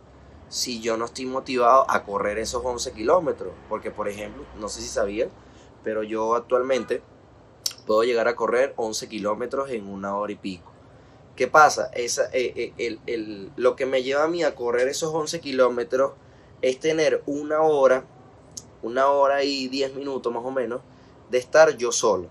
si 0.51 0.83
yo 0.83 0.99
no 0.99 1.07
estoy 1.07 1.25
motivado 1.25 1.90
a 1.90 2.05
correr 2.05 2.37
esos 2.37 2.62
11 2.62 2.92
kilómetros. 2.92 3.55
Porque, 3.71 3.90
por 3.90 4.07
ejemplo, 4.07 4.44
no 4.61 4.68
sé 4.68 4.83
si 4.83 4.88
sabían, 4.88 5.31
pero 5.83 6.03
yo 6.03 6.35
actualmente 6.35 7.01
puedo 7.87 8.05
llegar 8.05 8.29
a 8.29 8.37
correr 8.37 8.75
11 8.77 9.09
kilómetros 9.09 9.71
en 9.71 9.88
una 9.88 10.14
hora 10.14 10.33
y 10.33 10.37
pico. 10.37 10.71
¿Qué 11.37 11.47
pasa? 11.47 11.88
Esa, 11.94 12.29
eh, 12.35 12.75
eh, 12.77 12.99
el, 13.07 13.51
lo 13.57 13.77
que 13.77 13.87
me 13.87 14.03
lleva 14.03 14.25
a 14.25 14.29
mí 14.29 14.42
a 14.42 14.55
correr 14.55 14.88
esos 14.88 15.14
11 15.14 15.40
kilómetros 15.40 16.12
es 16.61 16.79
tener 16.79 17.23
una 17.25 17.62
hora, 17.62 18.05
una 18.83 19.07
hora 19.07 19.42
y 19.42 19.68
10 19.68 19.94
minutos 19.94 20.31
más 20.31 20.44
o 20.44 20.51
menos, 20.51 20.83
de 21.31 21.38
estar 21.38 21.77
yo 21.77 21.93
solo, 21.93 22.29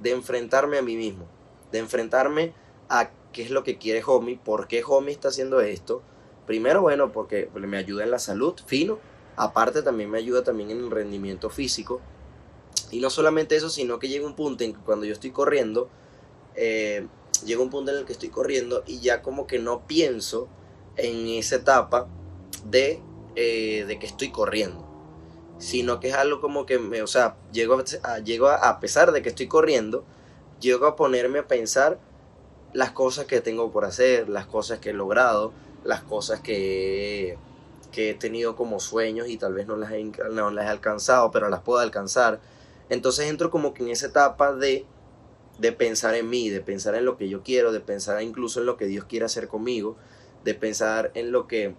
de 0.00 0.12
enfrentarme 0.12 0.78
a 0.78 0.82
mí 0.82 0.96
mismo, 0.96 1.26
de 1.72 1.78
enfrentarme 1.78 2.54
a 2.88 3.10
qué 3.32 3.42
es 3.42 3.50
lo 3.50 3.64
que 3.64 3.78
quiere 3.78 4.02
Homie, 4.06 4.38
por 4.42 4.68
qué 4.68 4.82
Homie 4.86 5.12
está 5.12 5.28
haciendo 5.28 5.60
esto. 5.60 6.02
Primero, 6.46 6.82
bueno, 6.82 7.12
porque 7.12 7.50
me 7.54 7.76
ayuda 7.76 8.04
en 8.04 8.10
la 8.10 8.18
salud, 8.18 8.54
fino. 8.66 8.98
Aparte 9.36 9.82
también 9.82 10.10
me 10.10 10.18
ayuda 10.18 10.44
también 10.44 10.70
en 10.70 10.78
el 10.78 10.90
rendimiento 10.90 11.50
físico. 11.50 12.00
Y 12.90 13.00
no 13.00 13.10
solamente 13.10 13.56
eso, 13.56 13.68
sino 13.68 13.98
que 13.98 14.08
llega 14.08 14.26
un 14.26 14.36
punto 14.36 14.64
en 14.64 14.72
que 14.72 14.80
cuando 14.80 15.06
yo 15.06 15.12
estoy 15.12 15.32
corriendo, 15.32 15.88
eh, 16.54 17.06
llega 17.44 17.60
un 17.60 17.70
punto 17.70 17.90
en 17.90 17.98
el 17.98 18.04
que 18.04 18.12
estoy 18.12 18.28
corriendo 18.28 18.84
y 18.86 19.00
ya 19.00 19.22
como 19.22 19.46
que 19.46 19.58
no 19.58 19.86
pienso 19.86 20.48
en 20.96 21.26
esa 21.26 21.56
etapa 21.56 22.08
de, 22.64 23.02
eh, 23.34 23.84
de 23.86 23.98
que 23.98 24.06
estoy 24.06 24.30
corriendo 24.30 24.85
sino 25.58 26.00
que 26.00 26.08
es 26.08 26.14
algo 26.14 26.40
como 26.40 26.66
que, 26.66 26.78
me, 26.78 27.02
o 27.02 27.06
sea, 27.06 27.36
llego 27.52 27.82
a, 28.02 28.18
llego 28.18 28.48
a, 28.48 28.80
pesar 28.80 29.12
de 29.12 29.22
que 29.22 29.30
estoy 29.30 29.48
corriendo, 29.48 30.04
llego 30.60 30.86
a 30.86 30.96
ponerme 30.96 31.40
a 31.40 31.46
pensar 31.46 31.98
las 32.72 32.90
cosas 32.90 33.26
que 33.26 33.40
tengo 33.40 33.70
por 33.72 33.84
hacer, 33.84 34.28
las 34.28 34.46
cosas 34.46 34.78
que 34.78 34.90
he 34.90 34.94
logrado, 34.94 35.52
las 35.84 36.02
cosas 36.02 36.40
que, 36.40 37.38
que 37.92 38.10
he 38.10 38.14
tenido 38.14 38.56
como 38.56 38.80
sueños 38.80 39.28
y 39.28 39.38
tal 39.38 39.54
vez 39.54 39.66
no 39.66 39.76
las, 39.76 39.92
he, 39.92 40.04
no 40.04 40.50
las 40.50 40.66
he 40.66 40.68
alcanzado, 40.68 41.30
pero 41.30 41.48
las 41.48 41.62
puedo 41.62 41.78
alcanzar. 41.78 42.40
Entonces 42.88 43.28
entro 43.28 43.50
como 43.50 43.72
que 43.72 43.82
en 43.82 43.90
esa 43.90 44.06
etapa 44.06 44.52
de 44.52 44.86
de 45.58 45.72
pensar 45.72 46.14
en 46.14 46.28
mí, 46.28 46.50
de 46.50 46.60
pensar 46.60 46.94
en 46.94 47.04
lo 47.04 47.16
que 47.16 47.28
yo 47.28 47.42
quiero, 47.42 47.72
de 47.72 47.80
pensar 47.80 48.22
incluso 48.22 48.60
en 48.60 48.66
lo 48.66 48.76
que 48.76 48.86
Dios 48.86 49.04
quiere 49.04 49.24
hacer 49.24 49.48
conmigo, 49.48 49.96
de 50.44 50.54
pensar 50.54 51.10
en 51.14 51.32
lo 51.32 51.46
que, 51.46 51.74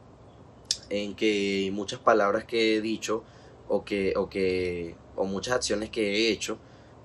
en 0.90 1.16
que 1.16 1.70
muchas 1.74 2.00
palabras 2.00 2.46
que 2.46 2.76
he 2.76 2.82
dicho 2.82 3.24
o 3.68 3.84
que, 3.84 4.14
o 4.16 4.30
que, 4.30 4.96
o 5.16 5.26
muchas 5.26 5.56
acciones 5.56 5.90
que 5.90 6.14
he 6.14 6.32
hecho, 6.32 6.58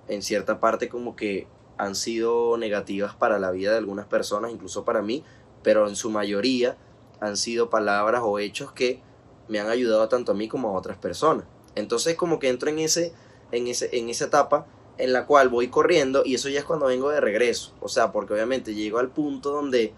en 0.09 0.23
cierta 0.23 0.61
parte 0.61 0.89
como 0.89 1.17
que 1.17 1.47
han 1.79 1.95
sido 1.95 2.57
negativas 2.57 3.15
para 3.15 3.39
la 3.39 3.51
vida 3.51 3.73
de 3.73 3.79
algunas 3.79 4.07
personas, 4.07 4.53
incluso 4.53 4.85
para 4.85 5.03
mí, 5.03 5.25
pero 5.63 5.89
en 5.89 5.97
su 5.97 6.11
mayoría 6.11 6.77
han 7.21 7.37
sido 7.37 7.71
palabras 7.71 8.23
o 8.25 8.39
hechos 8.39 8.73
que 8.73 9.01
me 9.49 9.61
han 9.61 9.69
ayudado 9.69 10.09
tanto 10.09 10.33
a 10.33 10.35
mí 10.35 10.49
como 10.49 10.69
a 10.69 10.73
otras 10.73 10.99
personas. 10.99 11.47
Entonces 11.75 12.17
como 12.17 12.39
que 12.39 12.49
entro 12.49 12.69
en 12.69 12.79
ese, 12.79 13.13
en 13.51 13.67
ese, 13.67 13.97
en 13.97 14.09
esa 14.09 14.27
etapa 14.27 14.67
en 14.99 15.13
la 15.13 15.27
cual 15.27 15.49
voy 15.49 15.69
corriendo 15.69 16.23
y 16.25 16.35
eso 16.35 16.49
ya 16.49 16.61
es 16.61 16.65
cuando 16.65 16.87
vengo 16.87 17.11
de 17.11 17.21
regreso. 17.21 17.73
O 17.81 17.89
sea, 17.89 18.13
porque 18.13 18.35
obviamente 18.35 18.75
llego 18.75 18.99
al 18.99 19.11
punto 19.11 19.51
donde, 19.51 19.95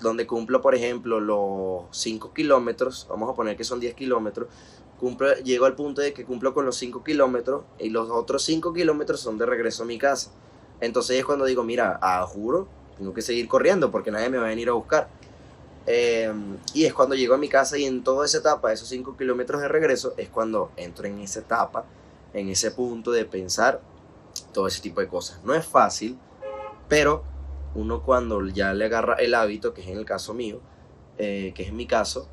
donde 0.00 0.26
cumplo, 0.26 0.60
por 0.60 0.74
ejemplo, 0.74 1.20
los 1.20 1.84
5 1.90 2.32
kilómetros, 2.34 3.06
vamos 3.08 3.30
a 3.30 3.34
poner 3.34 3.56
que 3.56 3.64
son 3.64 3.80
10 3.80 3.94
kilómetros, 3.94 4.48
cumplo, 4.98 5.34
llego 5.36 5.66
al 5.66 5.74
punto 5.74 6.00
de 6.00 6.12
que 6.12 6.24
cumplo 6.24 6.54
con 6.54 6.64
los 6.66 6.76
5 6.76 7.04
kilómetros 7.04 7.64
y 7.78 7.90
los 7.90 8.10
otros 8.10 8.42
5 8.44 8.72
kilómetros 8.72 9.20
son 9.20 9.38
de 9.38 9.46
regreso 9.46 9.82
a 9.82 9.86
mi 9.86 9.98
casa. 9.98 10.30
Entonces 10.80 11.18
es 11.18 11.24
cuando 11.24 11.44
digo, 11.44 11.62
mira, 11.62 11.98
ah, 12.02 12.24
juro, 12.26 12.68
tengo 12.98 13.14
que 13.14 13.22
seguir 13.22 13.48
corriendo 13.48 13.90
porque 13.90 14.10
nadie 14.10 14.28
me 14.28 14.38
va 14.38 14.46
a 14.46 14.48
venir 14.48 14.68
a 14.68 14.72
buscar. 14.72 15.08
Em, 15.86 16.56
y 16.74 16.84
es 16.84 16.92
cuando 16.92 17.14
llego 17.14 17.34
a 17.34 17.38
mi 17.38 17.48
casa 17.48 17.78
y 17.78 17.84
en 17.84 18.02
toda 18.02 18.26
esa 18.26 18.38
etapa, 18.38 18.72
esos 18.72 18.88
5 18.88 19.16
kilómetros 19.16 19.60
de 19.60 19.68
regreso, 19.68 20.14
es 20.16 20.28
cuando 20.28 20.72
entro 20.76 21.06
en 21.06 21.20
esa 21.20 21.40
etapa, 21.40 21.84
en 22.34 22.48
ese 22.48 22.70
punto 22.72 23.12
de 23.12 23.24
pensar 23.24 23.80
todo 24.52 24.66
ese 24.66 24.82
tipo 24.82 25.00
de 25.00 25.08
cosas. 25.08 25.40
No 25.44 25.54
es 25.54 25.64
fácil, 25.64 26.18
pero 26.88 27.22
uno 27.74 28.02
cuando 28.02 28.46
ya 28.48 28.74
le 28.74 28.86
agarra 28.86 29.14
el 29.14 29.34
hábito, 29.34 29.74
que 29.74 29.82
es 29.82 29.88
en 29.88 29.98
el 29.98 30.04
caso 30.04 30.34
mío, 30.34 30.60
eh, 31.18 31.52
que 31.54 31.62
es 31.62 31.68
en 31.68 31.76
mi 31.76 31.86
caso, 31.86 32.28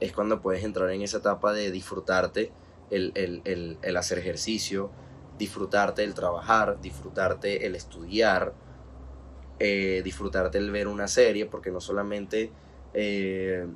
es 0.00 0.12
cuando 0.12 0.40
puedes 0.40 0.64
entrar 0.64 0.90
en 0.90 1.02
esa 1.02 1.18
etapa 1.18 1.52
de 1.52 1.70
disfrutarte 1.70 2.50
el, 2.90 3.12
el, 3.14 3.78
el, 3.82 3.96
hacer 3.96 4.18
ejercicio, 4.18 4.90
disfrutarte 5.38 6.02
el 6.02 6.14
trabajar, 6.14 6.80
disfrutarte 6.80 7.66
el 7.66 7.76
estudiar, 7.76 8.52
eh, 9.58 10.00
disfrutarte 10.02 10.58
el 10.58 10.70
ver 10.70 10.88
una 10.88 11.06
serie, 11.06 11.46
porque 11.46 11.70
no 11.70 11.80
solamente 11.80 12.50
eh, 12.94 13.66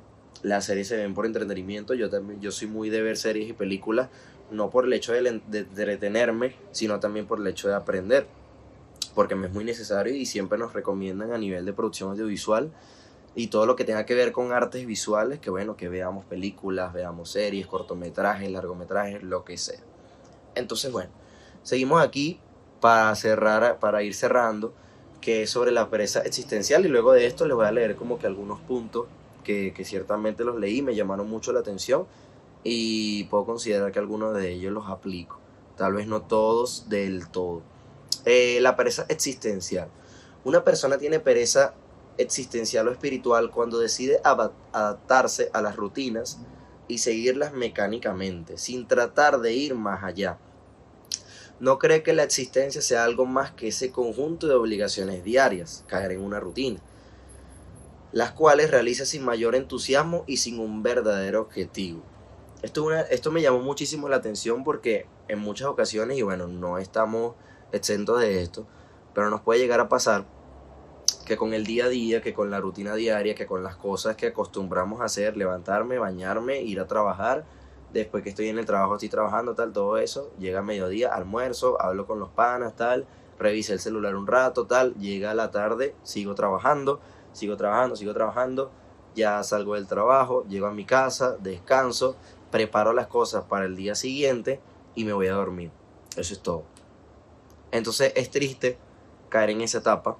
las 0.43 0.65
series 0.65 0.87
se 0.87 0.97
ven 0.97 1.13
por 1.13 1.25
entretenimiento, 1.25 1.93
yo 1.93 2.09
también 2.09 2.41
yo 2.41 2.51
soy 2.51 2.67
muy 2.67 2.89
de 2.89 3.01
ver 3.01 3.17
series 3.17 3.49
y 3.49 3.53
películas 3.53 4.09
no 4.51 4.69
por 4.69 4.85
el 4.85 4.93
hecho 4.93 5.13
de, 5.13 5.27
entretenerme, 5.27 6.55
sino 6.71 6.99
también 6.99 7.25
por 7.25 7.39
el 7.39 7.47
hecho 7.47 7.67
de 7.67 7.73
aprender, 7.73 8.27
porque 9.13 9.35
me 9.35 9.47
es 9.47 9.53
muy 9.53 9.63
necesario 9.63 10.13
y 10.13 10.25
siempre 10.25 10.57
nos 10.57 10.73
recomiendan 10.73 11.31
a 11.31 11.37
nivel 11.37 11.65
de 11.65 11.73
producción 11.73 12.11
audiovisual 12.11 12.71
y 13.35 13.47
todo 13.47 13.65
lo 13.65 13.75
que 13.75 13.83
tenga 13.83 14.05
que 14.05 14.15
ver 14.15 14.31
con 14.31 14.51
artes 14.51 14.85
visuales, 14.85 15.39
que 15.39 15.49
bueno, 15.49 15.75
que 15.75 15.89
veamos 15.89 16.25
películas, 16.25 16.93
veamos 16.93 17.31
series, 17.31 17.67
cortometrajes, 17.67 18.49
largometrajes, 18.49 19.23
lo 19.23 19.43
que 19.43 19.57
sea. 19.57 19.81
Entonces, 20.55 20.91
bueno, 20.91 21.11
seguimos 21.63 22.01
aquí 22.01 22.39
para 22.79 23.13
cerrar, 23.15 23.79
para 23.79 24.03
ir 24.03 24.13
cerrando, 24.13 24.73
que 25.19 25.43
es 25.43 25.49
sobre 25.49 25.71
la 25.71 25.89
pereza 25.89 26.21
existencial 26.21 26.85
y 26.85 26.89
luego 26.89 27.11
de 27.11 27.25
esto 27.25 27.45
les 27.45 27.55
voy 27.55 27.65
a 27.65 27.71
leer 27.71 27.95
como 27.95 28.19
que 28.19 28.27
algunos 28.27 28.59
puntos 28.61 29.07
que, 29.43 29.73
que 29.73 29.83
ciertamente 29.83 30.43
los 30.43 30.57
leí, 30.57 30.81
me 30.81 30.95
llamaron 30.95 31.29
mucho 31.29 31.51
la 31.51 31.59
atención 31.59 32.05
y 32.63 33.25
puedo 33.25 33.45
considerar 33.45 33.91
que 33.91 33.99
algunos 33.99 34.33
de 34.35 34.51
ellos 34.51 34.73
los 34.73 34.87
aplico. 34.87 35.39
Tal 35.77 35.93
vez 35.93 36.07
no 36.07 36.21
todos 36.21 36.89
del 36.89 37.29
todo. 37.29 37.61
Eh, 38.25 38.59
la 38.61 38.75
pereza 38.75 39.05
existencial. 39.09 39.89
Una 40.43 40.63
persona 40.63 40.97
tiene 40.97 41.19
pereza 41.19 41.75
existencial 42.17 42.87
o 42.87 42.91
espiritual 42.91 43.51
cuando 43.51 43.79
decide 43.79 44.19
adaptarse 44.23 45.49
a 45.53 45.61
las 45.61 45.75
rutinas 45.75 46.39
y 46.87 46.99
seguirlas 46.99 47.53
mecánicamente, 47.53 48.57
sin 48.57 48.87
tratar 48.87 49.39
de 49.39 49.53
ir 49.53 49.75
más 49.75 50.03
allá. 50.03 50.37
No 51.59 51.79
cree 51.79 52.03
que 52.03 52.13
la 52.13 52.23
existencia 52.23 52.81
sea 52.81 53.05
algo 53.05 53.25
más 53.25 53.51
que 53.51 53.69
ese 53.69 53.91
conjunto 53.91 54.47
de 54.47 54.55
obligaciones 54.55 55.23
diarias, 55.23 55.83
caer 55.87 56.11
en 56.11 56.21
una 56.21 56.39
rutina, 56.39 56.79
las 58.11 58.31
cuales 58.31 58.71
realiza 58.71 59.05
sin 59.05 59.23
mayor 59.23 59.55
entusiasmo 59.55 60.23
y 60.27 60.37
sin 60.37 60.59
un 60.59 60.83
verdadero 60.83 61.41
objetivo. 61.41 62.03
Esto, 62.61 62.91
esto 62.93 63.31
me 63.31 63.41
llamó 63.41 63.59
muchísimo 63.59 64.09
la 64.09 64.17
atención 64.17 64.63
porque 64.63 65.05
en 65.27 65.39
muchas 65.39 65.67
ocasiones, 65.67 66.17
y 66.17 66.21
bueno, 66.21 66.47
no 66.47 66.77
estamos 66.77 67.35
exentos 67.71 68.19
de 68.19 68.41
esto, 68.41 68.67
pero 69.13 69.29
nos 69.29 69.41
puede 69.41 69.59
llegar 69.59 69.79
a 69.79 69.89
pasar 69.89 70.25
que 71.25 71.37
con 71.37 71.53
el 71.53 71.65
día 71.65 71.85
a 71.85 71.89
día, 71.89 72.21
que 72.21 72.33
con 72.33 72.51
la 72.51 72.59
rutina 72.59 72.95
diaria, 72.95 73.35
que 73.35 73.47
con 73.47 73.63
las 73.63 73.75
cosas 73.75 74.15
que 74.15 74.27
acostumbramos 74.27 75.01
a 75.01 75.05
hacer, 75.05 75.35
levantarme, 75.35 75.97
bañarme, 75.97 76.61
ir 76.61 76.79
a 76.79 76.87
trabajar, 76.87 77.45
después 77.91 78.23
que 78.23 78.29
estoy 78.29 78.49
en 78.49 78.59
el 78.59 78.65
trabajo, 78.65 78.95
estoy 78.95 79.09
trabajando, 79.09 79.55
tal, 79.55 79.73
todo 79.73 79.97
eso, 79.97 80.31
llega 80.37 80.61
mediodía, 80.61 81.13
almuerzo, 81.13 81.81
hablo 81.81 82.05
con 82.05 82.19
los 82.19 82.29
panas, 82.29 82.75
tal, 82.75 83.07
revisé 83.39 83.73
el 83.73 83.79
celular 83.79 84.15
un 84.15 84.27
rato, 84.27 84.67
tal, 84.67 84.93
llega 84.95 85.33
la 85.33 85.49
tarde, 85.49 85.95
sigo 86.03 86.35
trabajando, 86.35 86.99
sigo 87.33 87.57
trabajando, 87.57 87.95
sigo 87.95 88.13
trabajando, 88.13 88.71
ya 89.15 89.41
salgo 89.43 89.75
del 89.75 89.87
trabajo, 89.87 90.45
llego 90.47 90.67
a 90.67 90.71
mi 90.71 90.85
casa, 90.85 91.37
descanso, 91.39 92.15
preparo 92.51 92.93
las 92.93 93.07
cosas 93.07 93.45
para 93.45 93.65
el 93.65 93.75
día 93.75 93.95
siguiente 93.95 94.59
y 94.93 95.05
me 95.05 95.13
voy 95.13 95.27
a 95.27 95.33
dormir. 95.33 95.71
Eso 96.15 96.33
es 96.33 96.39
todo. 96.41 96.63
Entonces 97.71 98.13
es 98.15 98.29
triste 98.29 98.77
caer 99.29 99.49
en 99.49 99.61
esa 99.61 99.79
etapa. 99.79 100.17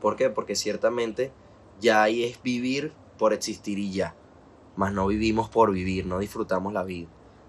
¿Por 0.00 0.16
qué? 0.16 0.30
Porque 0.30 0.54
ciertamente 0.54 1.32
ya 1.80 2.02
ahí 2.02 2.24
es 2.24 2.42
vivir 2.42 2.92
por 3.18 3.32
existir 3.32 3.78
y 3.78 3.92
ya. 3.92 4.14
Más 4.76 4.92
no 4.92 5.06
vivimos 5.06 5.48
por 5.48 5.72
vivir, 5.72 6.06
no 6.06 6.18
disfrutamos 6.18 6.72
la 6.72 6.84
vida. 6.84 7.08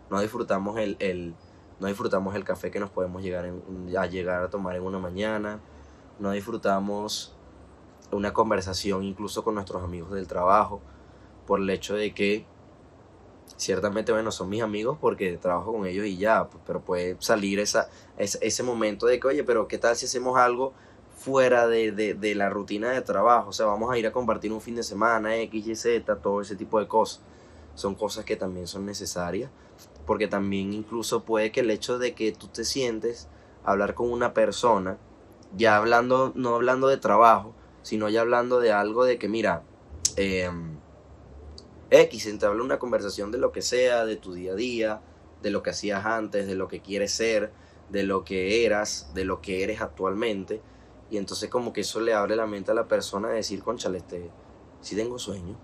No 0.09 0.19
disfrutamos 0.19 0.79
el, 0.79 1.35
no 1.79 1.87
disfrutamos 1.87 2.35
el 2.35 2.43
café 2.43 2.71
que 2.71 2.79
nos 2.79 2.89
podemos 2.89 3.21
llegar 3.21 3.51
a 3.97 4.05
llegar 4.07 4.43
a 4.43 4.49
tomar 4.49 4.75
en 4.75 4.83
una 4.83 4.97
mañana. 4.97 5.59
No 6.17 6.31
disfrutamos 6.31 7.35
una 8.11 8.33
conversación 8.33 9.03
incluso 9.03 9.43
con 9.43 9.55
nuestros 9.55 9.83
amigos 9.83 10.11
del 10.11 10.27
trabajo 10.27 10.81
por 11.45 11.59
el 11.59 11.69
hecho 11.69 11.95
de 11.95 12.13
que 12.13 12.45
ciertamente, 13.55 14.11
bueno, 14.11 14.31
son 14.31 14.49
mis 14.49 14.61
amigos 14.61 14.97
porque 14.99 15.37
trabajo 15.37 15.73
con 15.73 15.85
ellos 15.85 16.05
y 16.05 16.17
ya, 16.17 16.49
pero 16.65 16.81
puede 16.81 17.17
salir 17.19 17.59
esa, 17.59 17.89
ese, 18.17 18.63
momento 18.63 19.05
de 19.05 19.19
que, 19.19 19.27
oye, 19.27 19.43
pero 19.43 19.67
¿qué 19.67 19.77
tal 19.77 19.95
si 19.95 20.05
hacemos 20.05 20.37
algo 20.37 20.73
fuera 21.29 21.67
de, 21.67 21.91
de, 21.91 22.35
la 22.35 22.49
rutina 22.49 22.89
de 22.89 23.01
trabajo? 23.01 23.49
O 23.49 23.53
sea, 23.53 23.67
vamos 23.67 23.91
a 23.91 23.97
ir 23.97 24.07
a 24.07 24.11
compartir 24.11 24.51
un 24.51 24.61
fin 24.61 24.75
de 24.75 24.83
semana, 24.83 25.37
X, 25.37 25.67
Y, 25.67 25.75
Z, 25.75 26.15
todo 26.17 26.41
ese 26.41 26.55
tipo 26.55 26.79
de 26.79 26.87
cosas. 26.87 27.21
Son 27.75 27.93
cosas 27.93 28.25
que 28.25 28.35
también 28.35 28.65
son 28.65 28.85
necesarias, 28.85 29.51
porque 30.05 30.27
también 30.27 30.73
incluso 30.73 31.23
puede 31.23 31.51
que 31.51 31.59
el 31.59 31.69
hecho 31.69 31.99
de 31.99 32.15
que 32.15 32.31
tú 32.31 32.47
te 32.47 32.65
sientes 32.65 33.27
hablar 33.63 33.93
con 33.93 34.11
una 34.11 34.33
persona, 34.33 34.97
ya 35.55 35.77
hablando, 35.77 36.31
no 36.35 36.55
hablando 36.55 36.87
de 36.87 36.97
trabajo, 36.97 37.53
sino 37.83 38.09
ya 38.09 38.21
hablando 38.21 38.59
de 38.59 38.71
algo 38.71 39.05
de 39.05 39.19
que, 39.19 39.29
mira, 39.29 39.63
eh, 40.17 40.49
X, 41.91 42.25
entabla 42.25 42.63
una 42.63 42.79
conversación 42.79 43.31
de 43.31 43.37
lo 43.37 43.51
que 43.51 43.61
sea, 43.61 44.05
de 44.05 44.15
tu 44.15 44.33
día 44.33 44.53
a 44.53 44.55
día, 44.55 45.01
de 45.41 45.51
lo 45.51 45.63
que 45.63 45.69
hacías 45.69 46.05
antes, 46.05 46.47
de 46.47 46.55
lo 46.55 46.67
que 46.67 46.81
quieres 46.81 47.11
ser, 47.11 47.51
de 47.89 48.03
lo 48.03 48.23
que 48.23 48.65
eras, 48.65 49.11
de 49.13 49.25
lo 49.25 49.41
que 49.41 49.63
eres 49.63 49.81
actualmente. 49.81 50.61
Y 51.09 51.17
entonces 51.17 51.49
como 51.49 51.73
que 51.73 51.81
eso 51.81 51.99
le 51.99 52.13
abre 52.13 52.35
la 52.35 52.45
mente 52.45 52.71
a 52.71 52.73
la 52.73 52.87
persona 52.87 53.29
de 53.29 53.35
decir, 53.35 53.63
conchale, 53.63 53.97
este, 53.99 54.29
si 54.81 54.95
tengo 54.95 55.17
sueño, 55.17 55.57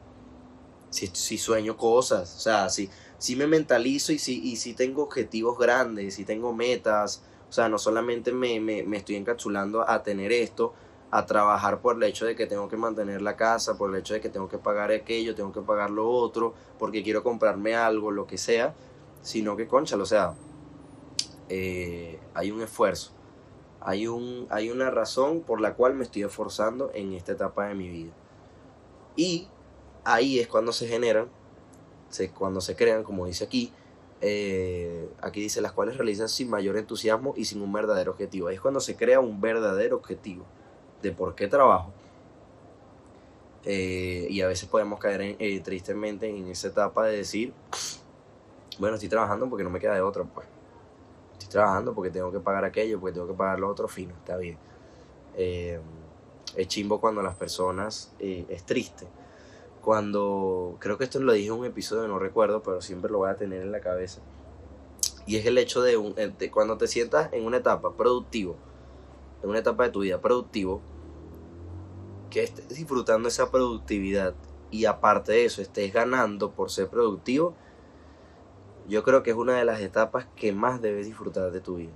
si, 0.90 1.38
sueño 1.38 1.78
cosas, 1.78 2.36
o 2.36 2.40
sea, 2.40 2.70
si, 2.70 2.90
si 3.18 3.36
me 3.36 3.48
mentalizo 3.48 4.12
y 4.12 4.20
si, 4.20 4.42
y 4.42 4.56
si 4.56 4.74
tengo 4.74 5.04
objetivos 5.04 5.58
grandes, 5.58 6.16
si 6.16 6.24
tengo 6.24 6.54
metas, 6.54 7.22
o 7.50 7.52
sea, 7.52 7.70
no 7.70 7.78
solamente 7.78 8.32
me, 8.32 8.60
me, 8.60 8.84
me 8.84 8.98
estoy 8.98 9.16
encapsulando 9.16 9.88
a 9.88 10.04
tener 10.04 10.32
esto, 10.32 10.74
a 11.12 11.26
trabajar 11.26 11.80
por 11.80 11.96
el 11.96 12.04
hecho 12.04 12.26
de 12.26 12.36
que 12.36 12.46
tengo 12.46 12.68
que 12.68 12.78
mantener 12.78 13.22
la 13.22 13.36
casa, 13.36 13.78
por 13.78 13.90
el 13.90 13.98
hecho 13.98 14.14
de 14.14 14.22
que 14.22 14.30
tengo 14.30 14.50
que 14.50 14.58
pagar 14.58 14.92
aquello, 14.92 15.36
tengo 15.36 15.54
que 15.54 15.62
pagar 15.62 15.90
lo 15.90 16.10
otro, 16.10 16.54
porque 16.78 17.04
quiero 17.04 17.24
comprarme 17.24 17.76
algo, 17.76 18.12
lo 18.12 18.28
que 18.28 18.38
sea, 18.38 18.74
sino 19.22 19.56
que, 19.56 19.68
conchalo, 19.68 20.04
o 20.04 20.08
sea, 20.08 20.34
eh, 21.48 22.20
hay 22.34 22.52
un 22.52 22.62
esfuerzo, 22.62 23.12
hay, 23.86 24.08
un, 24.08 24.48
hay 24.50 24.72
una 24.72 24.90
razón 24.90 25.42
por 25.42 25.62
la 25.62 25.76
cual 25.76 25.94
me 25.94 26.04
estoy 26.04 26.24
esforzando 26.24 26.90
en 26.96 27.14
esta 27.14 27.34
etapa 27.34 27.68
de 27.68 27.76
mi 27.76 27.88
vida. 27.88 28.12
Y 29.16 29.48
ahí 30.04 30.40
es 30.40 30.48
cuando 30.48 30.72
se 30.72 30.88
generan, 30.88 31.28
se, 32.10 32.32
cuando 32.32 32.62
se 32.62 32.76
crean, 32.76 33.04
como 33.04 33.28
dice 33.28 33.44
aquí, 33.44 33.72
eh, 34.22 35.08
aquí 35.22 35.40
dice 35.40 35.62
las 35.62 35.72
cuales 35.72 35.98
realizan 35.98 36.30
sin 36.30 36.50
mayor 36.50 36.78
entusiasmo 36.78 37.36
y 37.38 37.46
sin 37.46 37.62
un 37.62 37.72
verdadero 37.72 38.12
objetivo. 38.12 38.48
Ahí 38.48 38.56
es 38.56 38.62
cuando 38.62 38.80
se 38.80 38.96
crea 38.96 39.20
un 39.20 39.40
verdadero 39.40 39.98
objetivo 39.98 40.46
de 41.04 41.12
por 41.12 41.36
qué 41.36 41.48
trabajo. 41.48 41.94
Eh, 43.66 44.26
y 44.32 44.42
a 44.42 44.48
veces 44.48 44.68
podemos 44.68 45.00
caer 45.00 45.22
en, 45.22 45.36
eh, 45.38 45.60
tristemente 45.60 46.28
en 46.28 46.48
esa 46.48 46.70
etapa 46.70 47.06
de 47.06 47.18
decir, 47.18 47.54
bueno, 48.80 48.96
estoy 48.96 49.10
trabajando 49.10 49.48
porque 49.48 49.64
no 49.64 49.70
me 49.70 49.80
queda 49.80 49.94
de 49.94 50.02
otra, 50.02 50.24
pues. 50.24 50.55
Trabajando 51.56 51.94
porque 51.94 52.12
tengo 52.12 52.34
que 52.34 52.42
pagar 52.42 52.66
aquello, 52.66 53.00
porque 53.00 53.14
tengo 53.14 53.28
que 53.28 53.34
pagar 53.34 53.60
lo 53.60 53.70
otro, 53.70 53.88
fino, 53.88 54.14
está 54.14 54.36
bien. 54.36 54.58
Eh, 55.38 55.80
es 56.54 56.68
chimbo 56.68 57.00
cuando 57.00 57.22
las 57.22 57.38
personas, 57.38 58.14
eh, 58.20 58.46
es 58.50 58.66
triste. 58.66 59.08
Cuando, 59.80 60.76
creo 60.80 60.98
que 60.98 61.06
esto 61.06 61.18
lo 61.22 61.32
dije 61.32 61.48
en 61.48 61.54
un 61.54 61.66
episodio, 61.66 62.10
no 62.10 62.20
recuerdo, 62.20 62.62
pero 62.62 62.82
siempre 62.82 63.10
lo 63.10 63.20
voy 63.20 63.30
a 63.30 63.38
tener 63.38 63.62
en 63.62 63.72
la 63.72 63.80
cabeza. 63.80 64.20
Y 65.26 65.38
es 65.38 65.46
el 65.46 65.58
hecho 65.58 65.82
de, 65.82 65.96
un, 65.96 66.14
de 66.14 66.52
cuando 66.52 66.78
te 66.78 66.88
sientas 66.88 67.32
en 67.32 67.46
una 67.46 67.56
etapa 67.56 67.94
productivo, 67.94 68.58
en 69.42 69.50
una 69.50 69.60
etapa 69.60 69.86
de 69.86 69.92
tu 69.92 70.02
vida 70.02 70.20
productivo, 70.20 70.82
que 72.30 72.44
estés 72.44 72.68
disfrutando 72.68 73.30
esa 73.30 73.50
productividad 73.50 74.34
y 74.72 74.84
aparte 74.84 75.32
de 75.32 75.46
eso 75.46 75.62
estés 75.62 75.94
ganando 75.94 76.52
por 76.52 76.70
ser 76.70 76.90
productivo, 76.90 77.56
yo 78.88 79.04
creo 79.04 79.24
que 79.24 79.32
es 79.32 79.38
una 79.38 79.54
de 79.54 79.66
las 79.66 79.82
etapas 79.82 80.28
que 80.36 80.52
más 80.52 80.82
debes 80.82 81.06
disfrutar 81.06 81.52
de 81.52 81.62
tu 81.62 81.78
vida. 81.78 81.94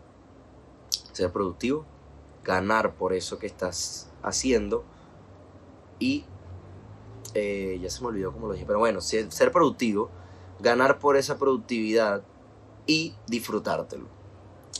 Ser 1.12 1.32
productivo, 1.32 1.86
ganar 2.44 2.96
por 2.96 3.14
eso 3.14 3.38
que 3.40 3.48
estás 3.48 4.10
haciendo 4.24 4.84
y 6.00 6.26
eh, 7.34 7.78
ya 7.82 7.90
se 7.90 8.02
me 8.02 8.08
olvidó 8.08 8.32
cómo 8.32 8.48
lo 8.48 8.54
dije, 8.54 8.66
pero 8.66 8.80
bueno, 8.80 9.02
ser, 9.02 9.32
ser 9.32 9.52
productivo, 9.52 10.10
ganar 10.60 10.98
por 11.00 11.16
esa 11.16 11.38
productividad 11.38 12.24
y 12.88 13.14
disfrutártelo. 13.28 14.06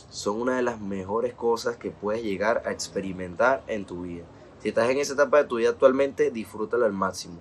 Son 0.08 0.40
una 0.40 0.56
de 0.56 0.62
las 0.62 0.80
mejores 0.80 1.34
cosas 1.34 1.76
que 1.76 1.90
puedes 1.90 2.24
llegar 2.24 2.62
a 2.66 2.72
experimentar 2.72 3.62
en 3.68 3.84
tu 3.84 4.02
vida. 4.02 4.24
Si 4.60 4.70
estás 4.70 4.90
en 4.90 4.98
esa 4.98 5.12
etapa 5.12 5.38
de 5.38 5.44
tu 5.44 5.56
vida 5.56 5.70
actualmente, 5.70 6.30
disfrútalo 6.32 6.84
al 6.84 6.92
máximo. 6.92 7.38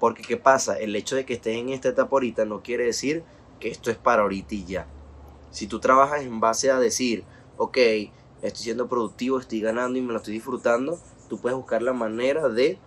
Porque 0.00 0.22
¿qué 0.22 0.36
pasa? 0.36 0.78
El 0.78 0.96
hecho 0.96 1.14
de 1.14 1.24
que 1.24 1.34
estés 1.34 1.56
en 1.56 1.68
esta 1.68 1.90
etapa 1.90 2.10
ahorita 2.10 2.44
no 2.44 2.62
quiere 2.62 2.84
decir 2.84 3.22
que 3.60 3.68
esto 3.68 3.90
es 3.90 3.96
para 3.96 4.22
ahorita 4.22 4.54
y 4.54 4.64
ya. 4.64 4.86
Si 5.50 5.66
tú 5.66 5.78
trabajas 5.80 6.22
en 6.22 6.40
base 6.40 6.70
a 6.70 6.78
decir, 6.78 7.24
ok, 7.56 7.76
estoy 8.42 8.62
siendo 8.62 8.88
productivo, 8.88 9.38
estoy 9.38 9.60
ganando 9.60 9.98
y 9.98 10.02
me 10.02 10.12
lo 10.12 10.18
estoy 10.18 10.34
disfrutando, 10.34 10.98
tú 11.28 11.38
puedes 11.38 11.56
buscar 11.56 11.82
la 11.82 11.92
manera 11.92 12.48
de 12.48 12.78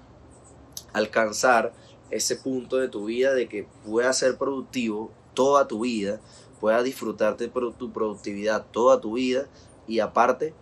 alcanzar 0.94 1.74
ese 2.10 2.36
punto 2.36 2.78
de 2.78 2.90
tu 2.90 3.06
vida 3.06 3.34
de 3.34 3.48
que 3.48 3.68
puedas 3.86 4.18
ser 4.18 4.38
productivo 4.38 5.12
toda 5.34 5.68
tu 5.68 5.82
vida, 5.82 6.20
puedas 6.60 6.84
disfrutarte 6.84 7.48
de 7.48 7.72
tu 7.78 7.92
productividad 7.92 8.66
toda 8.72 9.02
tu 9.02 9.14
vida 9.14 9.48
y 9.88 10.00
aparte 10.00 10.54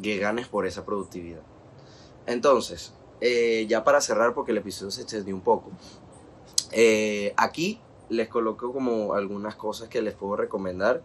que 0.00 0.18
ganes 0.18 0.48
por 0.48 0.66
esa 0.66 0.84
productividad. 0.84 1.42
Entonces, 2.26 2.94
eh, 3.20 3.66
ya 3.68 3.84
para 3.84 4.00
cerrar, 4.00 4.34
porque 4.34 4.52
el 4.52 4.58
episodio 4.58 4.90
se 4.90 5.02
extendió 5.02 5.34
un 5.34 5.42
poco, 5.42 5.70
eh, 6.70 7.34
aquí 7.36 7.80
les 8.12 8.28
coloco 8.28 8.72
como 8.72 9.14
algunas 9.14 9.56
cosas 9.56 9.88
que 9.88 10.02
les 10.02 10.14
puedo 10.14 10.36
recomendar. 10.36 11.02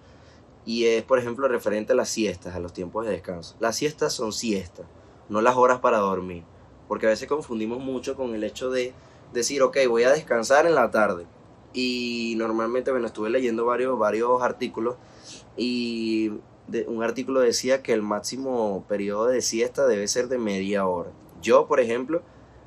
Y 0.65 0.85
es, 0.85 1.03
por 1.03 1.17
ejemplo, 1.17 1.47
referente 1.47 1.93
a 1.93 1.95
las 1.95 2.09
siestas, 2.09 2.55
a 2.55 2.59
los 2.59 2.73
tiempos 2.73 3.05
de 3.05 3.11
descanso. 3.11 3.55
Las 3.59 3.77
siestas 3.77 4.13
son 4.13 4.33
siestas, 4.33 4.85
no 5.29 5.41
las 5.41 5.55
horas 5.55 5.79
para 5.79 5.99
dormir. 5.99 6.43
Porque 6.87 7.05
a 7.05 7.09
veces 7.09 7.27
confundimos 7.27 7.79
mucho 7.79 8.15
con 8.15 8.35
el 8.35 8.43
hecho 8.43 8.69
de 8.69 8.93
decir, 9.33 9.61
ok, 9.61 9.77
voy 9.87 10.03
a 10.03 10.11
descansar 10.11 10.65
en 10.65 10.75
la 10.75 10.91
tarde. 10.91 11.25
Y 11.73 12.35
normalmente, 12.37 12.91
bueno, 12.91 13.07
estuve 13.07 13.29
leyendo 13.29 13.65
varios, 13.65 13.97
varios 13.97 14.41
artículos 14.41 14.95
y 15.55 16.31
un 16.87 17.03
artículo 17.03 17.39
decía 17.39 17.81
que 17.81 17.93
el 17.93 18.01
máximo 18.01 18.83
periodo 18.87 19.27
de 19.27 19.41
siesta 19.41 19.87
debe 19.87 20.07
ser 20.07 20.27
de 20.27 20.37
media 20.37 20.85
hora. 20.85 21.11
Yo, 21.41 21.67
por 21.67 21.79
ejemplo, 21.79 22.21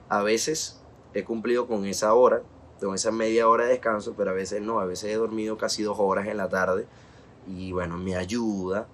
a 0.09 0.23
veces 0.23 0.81
he 1.13 1.25
cumplido 1.25 1.67
con 1.67 1.85
esa 1.85 2.15
hora, 2.15 2.43
con 2.87 2.95
esa 2.95 3.11
media 3.11 3.49
hora 3.49 3.65
de 3.65 3.71
descanso, 3.71 4.15
pero 4.17 4.31
a 4.31 4.35
veces 4.35 4.63
no, 4.63 4.81
a 4.81 4.87
veces 4.87 5.11
he 5.11 5.17
dormido 5.17 5.59
casi 5.59 5.83
dos 5.83 5.99
horas 5.99 6.27
en 6.27 6.37
la 6.37 6.49
tarde 6.49 6.87
y 7.47 7.73
bueno, 7.73 7.97
me 7.97 8.17
ayuda 8.17 8.87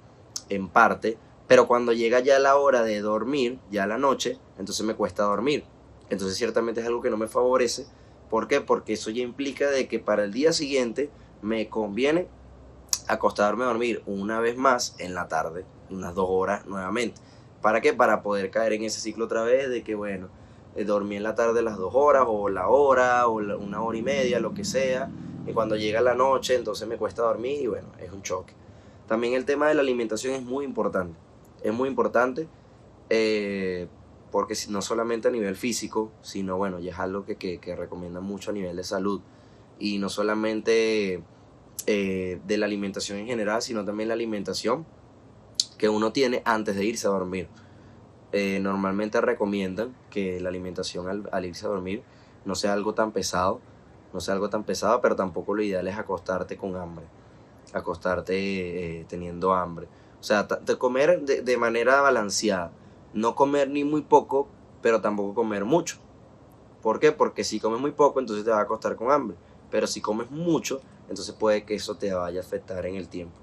en 0.48 0.68
parte, 0.68 1.18
pero 1.46 1.66
cuando 1.66 1.92
llega 1.92 2.20
ya 2.20 2.38
la 2.38 2.56
hora 2.56 2.82
de 2.82 3.00
dormir, 3.00 3.58
ya 3.70 3.86
la 3.86 3.98
noche, 3.98 4.38
entonces 4.58 4.84
me 4.84 4.94
cuesta 4.94 5.24
dormir. 5.24 5.64
Entonces 6.10 6.36
ciertamente 6.36 6.80
es 6.80 6.86
algo 6.86 7.02
que 7.02 7.10
no 7.10 7.16
me 7.16 7.28
favorece. 7.28 7.86
¿Por 8.30 8.48
qué? 8.48 8.60
Porque 8.60 8.94
eso 8.94 9.10
ya 9.10 9.22
implica 9.22 9.70
de 9.70 9.88
que 9.88 9.98
para 9.98 10.24
el 10.24 10.32
día 10.32 10.52
siguiente 10.52 11.10
me 11.42 11.68
conviene 11.68 12.28
acostarme 13.08 13.64
a 13.64 13.68
dormir 13.68 14.02
una 14.06 14.40
vez 14.40 14.56
más 14.56 14.94
en 14.98 15.14
la 15.14 15.28
tarde, 15.28 15.64
unas 15.90 16.14
dos 16.14 16.26
horas 16.28 16.66
nuevamente. 16.66 17.20
¿Para 17.62 17.80
qué? 17.80 17.92
Para 17.92 18.22
poder 18.22 18.50
caer 18.50 18.72
en 18.74 18.84
ese 18.84 19.00
ciclo 19.00 19.24
otra 19.24 19.42
vez 19.42 19.68
de 19.68 19.82
que, 19.82 19.94
bueno, 19.94 20.28
eh, 20.76 20.84
dormí 20.84 21.16
en 21.16 21.22
la 21.22 21.34
tarde 21.34 21.62
las 21.62 21.76
dos 21.76 21.92
horas 21.94 22.24
o 22.26 22.48
la 22.48 22.68
hora 22.68 23.26
o 23.26 23.34
una 23.34 23.82
hora 23.82 23.98
y 23.98 24.02
media, 24.02 24.40
lo 24.40 24.54
que 24.54 24.64
sea. 24.64 25.10
Y 25.46 25.52
cuando 25.52 25.76
llega 25.76 26.00
la 26.00 26.14
noche, 26.14 26.54
entonces 26.54 26.86
me 26.86 26.96
cuesta 26.96 27.22
dormir 27.22 27.62
y 27.62 27.66
bueno, 27.66 27.88
es 28.00 28.12
un 28.12 28.22
choque. 28.22 28.52
También 29.06 29.34
el 29.34 29.44
tema 29.44 29.68
de 29.68 29.74
la 29.74 29.82
alimentación 29.82 30.34
es 30.34 30.42
muy 30.42 30.64
importante. 30.64 31.16
Es 31.62 31.72
muy 31.72 31.88
importante 31.88 32.48
eh, 33.08 33.86
porque 34.30 34.54
no 34.68 34.82
solamente 34.82 35.28
a 35.28 35.30
nivel 35.30 35.56
físico, 35.56 36.10
sino 36.22 36.56
bueno, 36.56 36.80
ya 36.80 36.92
es 36.92 36.98
algo 36.98 37.24
que, 37.24 37.36
que, 37.36 37.76
recomienda 37.76 38.20
mucho 38.20 38.50
a 38.50 38.54
nivel 38.54 38.76
de 38.76 38.84
salud. 38.84 39.20
Y 39.78 39.98
no 39.98 40.08
solamente 40.08 41.22
eh, 41.86 42.40
de 42.46 42.58
la 42.58 42.66
alimentación 42.66 43.18
en 43.18 43.26
general, 43.26 43.62
sino 43.62 43.84
también 43.84 44.08
la 44.08 44.14
alimentación 44.14 44.84
que 45.78 45.88
uno 45.88 46.12
tiene 46.12 46.42
antes 46.44 46.74
de 46.76 46.84
irse 46.84 47.06
a 47.06 47.10
dormir. 47.10 47.48
Eh, 48.38 48.60
normalmente 48.60 49.18
recomiendan 49.22 49.96
que 50.10 50.38
la 50.40 50.50
alimentación 50.50 51.26
al, 51.32 51.44
irse 51.46 51.64
a 51.64 51.70
dormir 51.70 52.02
no 52.44 52.54
sea 52.54 52.74
algo 52.74 52.92
tan 52.92 53.10
pesado, 53.10 53.62
no 54.12 54.20
sea 54.20 54.34
algo 54.34 54.50
tan 54.50 54.62
pesado, 54.62 55.00
pero 55.00 55.16
tampoco 55.16 55.54
lo 55.54 55.62
ideal 55.62 55.88
es 55.88 55.96
acostarte 55.96 56.58
con 56.58 56.76
hambre, 56.76 57.06
acostarte 57.72 58.34
eh, 58.98 59.06
teniendo 59.08 59.54
hambre. 59.54 59.88
O 60.20 60.22
sea, 60.22 60.42
de 60.42 60.76
comer 60.76 61.22
de, 61.22 61.40
de, 61.40 61.56
manera 61.56 62.02
balanceada, 62.02 62.72
no 63.14 63.34
comer 63.34 63.70
ni 63.70 63.84
muy 63.84 64.02
poco, 64.02 64.48
pero 64.82 65.00
tampoco 65.00 65.32
comer 65.32 65.64
mucho. 65.64 65.96
¿Por 66.82 67.00
qué? 67.00 67.12
Porque 67.12 67.42
si 67.42 67.58
comes 67.58 67.80
muy 67.80 67.92
poco, 67.92 68.20
entonces 68.20 68.44
te 68.44 68.50
va 68.50 68.58
a 68.58 68.64
acostar 68.64 68.96
con 68.96 69.10
hambre, 69.10 69.38
pero 69.70 69.86
si 69.86 70.02
comes 70.02 70.30
mucho, 70.30 70.82
entonces 71.08 71.34
puede 71.34 71.64
que 71.64 71.76
eso 71.76 71.94
te 71.94 72.12
vaya 72.12 72.40
a 72.42 72.44
afectar 72.44 72.84
en 72.84 72.96
el 72.96 73.08
tiempo. 73.08 73.38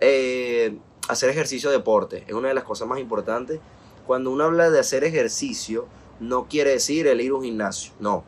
Eh, 0.00 0.78
hacer 1.10 1.28
ejercicio 1.28 1.70
deporte 1.70 2.24
es 2.26 2.32
una 2.32 2.48
de 2.48 2.54
las 2.54 2.64
cosas 2.64 2.88
más 2.88 2.98
importantes 2.98 3.60
cuando 4.06 4.30
uno 4.30 4.44
habla 4.44 4.70
de 4.70 4.78
hacer 4.78 5.04
ejercicio, 5.04 5.86
no 6.20 6.46
quiere 6.46 6.70
decir 6.70 7.06
el 7.06 7.20
ir 7.20 7.32
a 7.32 7.34
un 7.34 7.42
gimnasio, 7.42 7.92
no. 7.98 8.24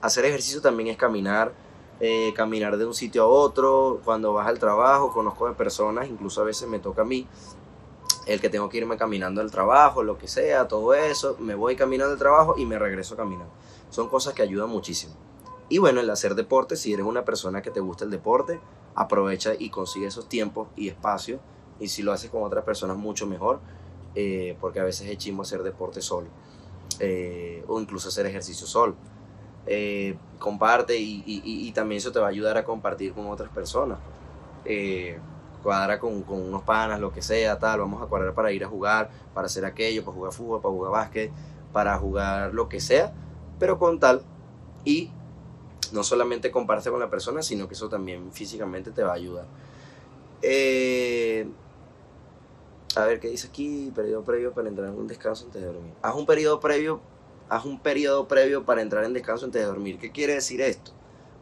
Hacer 0.00 0.24
ejercicio 0.24 0.60
también 0.60 0.88
es 0.88 0.96
caminar, 0.96 1.52
eh, 2.00 2.32
caminar 2.34 2.76
de 2.76 2.86
un 2.86 2.94
sitio 2.94 3.24
a 3.24 3.26
otro, 3.26 4.00
cuando 4.04 4.32
vas 4.32 4.46
al 4.46 4.58
trabajo, 4.58 5.12
conozco 5.12 5.48
de 5.48 5.54
personas, 5.54 6.08
incluso 6.08 6.40
a 6.40 6.44
veces 6.44 6.68
me 6.68 6.78
toca 6.78 7.02
a 7.02 7.04
mí, 7.04 7.26
el 8.26 8.40
que 8.40 8.48
tengo 8.48 8.68
que 8.68 8.78
irme 8.78 8.96
caminando 8.96 9.40
al 9.40 9.50
trabajo, 9.50 10.02
lo 10.02 10.16
que 10.16 10.28
sea, 10.28 10.68
todo 10.68 10.94
eso, 10.94 11.36
me 11.38 11.54
voy 11.54 11.76
caminando 11.76 12.12
al 12.12 12.18
trabajo 12.18 12.54
y 12.56 12.64
me 12.64 12.78
regreso 12.78 13.16
caminando. 13.16 13.52
Son 13.90 14.08
cosas 14.08 14.34
que 14.34 14.42
ayudan 14.42 14.70
muchísimo. 14.70 15.14
Y 15.68 15.78
bueno, 15.78 16.00
el 16.00 16.10
hacer 16.10 16.34
deporte, 16.34 16.76
si 16.76 16.92
eres 16.92 17.06
una 17.06 17.24
persona 17.24 17.62
que 17.62 17.70
te 17.70 17.80
gusta 17.80 18.04
el 18.04 18.10
deporte, 18.10 18.60
aprovecha 18.94 19.52
y 19.58 19.70
consigue 19.70 20.06
esos 20.06 20.28
tiempos 20.28 20.68
y 20.76 20.88
espacios. 20.88 21.40
Y 21.78 21.88
si 21.88 22.02
lo 22.02 22.12
haces 22.12 22.30
con 22.30 22.42
otras 22.42 22.64
personas, 22.64 22.96
mucho 22.96 23.26
mejor. 23.26 23.60
Eh, 24.14 24.56
porque 24.60 24.80
a 24.80 24.84
veces 24.84 25.08
es 25.08 25.18
chismo 25.18 25.42
hacer 25.42 25.62
deporte 25.62 26.02
solo, 26.02 26.26
eh, 26.98 27.64
o 27.68 27.80
incluso 27.80 28.08
hacer 28.08 28.26
ejercicio 28.26 28.66
solo. 28.66 28.94
Eh, 29.66 30.16
comparte 30.38 30.96
y, 30.98 31.70
también 31.72 31.98
eso 31.98 32.10
te 32.10 32.18
va 32.18 32.26
a 32.26 32.30
ayudar 32.30 32.56
a 32.58 32.64
compartir 32.64 33.12
con 33.12 33.26
otras 33.28 33.50
personas. 33.50 33.98
cuadra 35.62 35.98
con, 35.98 36.22
con, 36.22 36.40
unos 36.40 36.62
panas, 36.62 36.98
lo 37.00 37.12
que 37.12 37.20
sea, 37.22 37.58
tal, 37.58 37.80
vamos 37.80 38.02
a 38.02 38.06
cuadrar 38.06 38.34
para 38.34 38.50
ir 38.50 38.64
a 38.64 38.68
jugar, 38.68 39.10
para 39.34 39.46
hacer 39.46 39.64
aquello, 39.64 40.04
para 40.04 40.16
jugar 40.16 40.32
fútbol, 40.32 40.60
para 40.62 40.74
jugar 40.74 40.92
básquet, 40.92 41.30
para 41.72 41.98
jugar 41.98 42.54
lo 42.54 42.68
que 42.68 42.80
sea, 42.80 43.12
pero 43.58 43.78
con 43.78 44.00
tal 44.00 44.22
y 44.84 45.10
no 45.92 46.02
solamente 46.02 46.50
comparte 46.50 46.90
con 46.90 47.00
la 47.00 47.10
persona, 47.10 47.42
sino 47.42 47.68
que 47.68 47.74
eso 47.74 47.88
también 47.88 48.32
físicamente 48.32 48.90
te 48.90 49.02
va 49.02 49.12
a 49.12 49.16
ayudar. 49.16 49.46
Eh, 50.42 51.46
a 52.96 53.04
ver 53.04 53.20
qué 53.20 53.28
dice 53.28 53.48
aquí, 53.48 53.92
periodo 53.94 54.24
previo 54.24 54.52
para 54.52 54.68
entrar 54.68 54.88
en 54.88 54.98
un 54.98 55.06
descanso 55.06 55.46
antes 55.46 55.60
de 55.60 55.68
dormir. 55.68 55.92
Haz 56.02 56.14
un 56.14 56.26
periodo 56.26 56.60
previo, 56.60 57.00
haz 57.48 57.64
un 57.64 57.78
periodo 57.78 58.26
previo 58.26 58.64
para 58.64 58.82
entrar 58.82 59.04
en 59.04 59.12
descanso 59.12 59.44
antes 59.44 59.60
de 59.60 59.66
dormir. 59.66 59.98
¿Qué 59.98 60.10
quiere 60.10 60.34
decir 60.34 60.60
esto? 60.60 60.92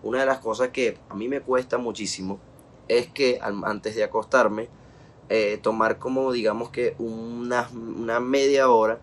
Una 0.03 0.21
de 0.21 0.27
las 0.27 0.39
cosas 0.39 0.69
que 0.69 0.99
a 1.09 1.15
mí 1.15 1.29
me 1.29 1.41
cuesta 1.41 1.79
muchísimo 1.79 2.39
es 2.87 3.09
que 3.09 3.39
antes 3.43 3.97
de 3.97 4.05
acostarme, 4.05 4.69
eh, 5.29 5.59
tomar 5.63 5.99
como 5.99 6.33
digamos 6.33 6.71
que 6.71 6.95
una, 6.99 7.69
una 7.73 8.21
media 8.21 8.71
hora 8.71 8.99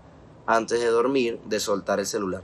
antes 0.47 0.79
de 0.79 0.87
dormir 0.87 1.39
de 1.45 1.59
soltar 1.59 1.99
el 1.99 2.05
celular 2.05 2.43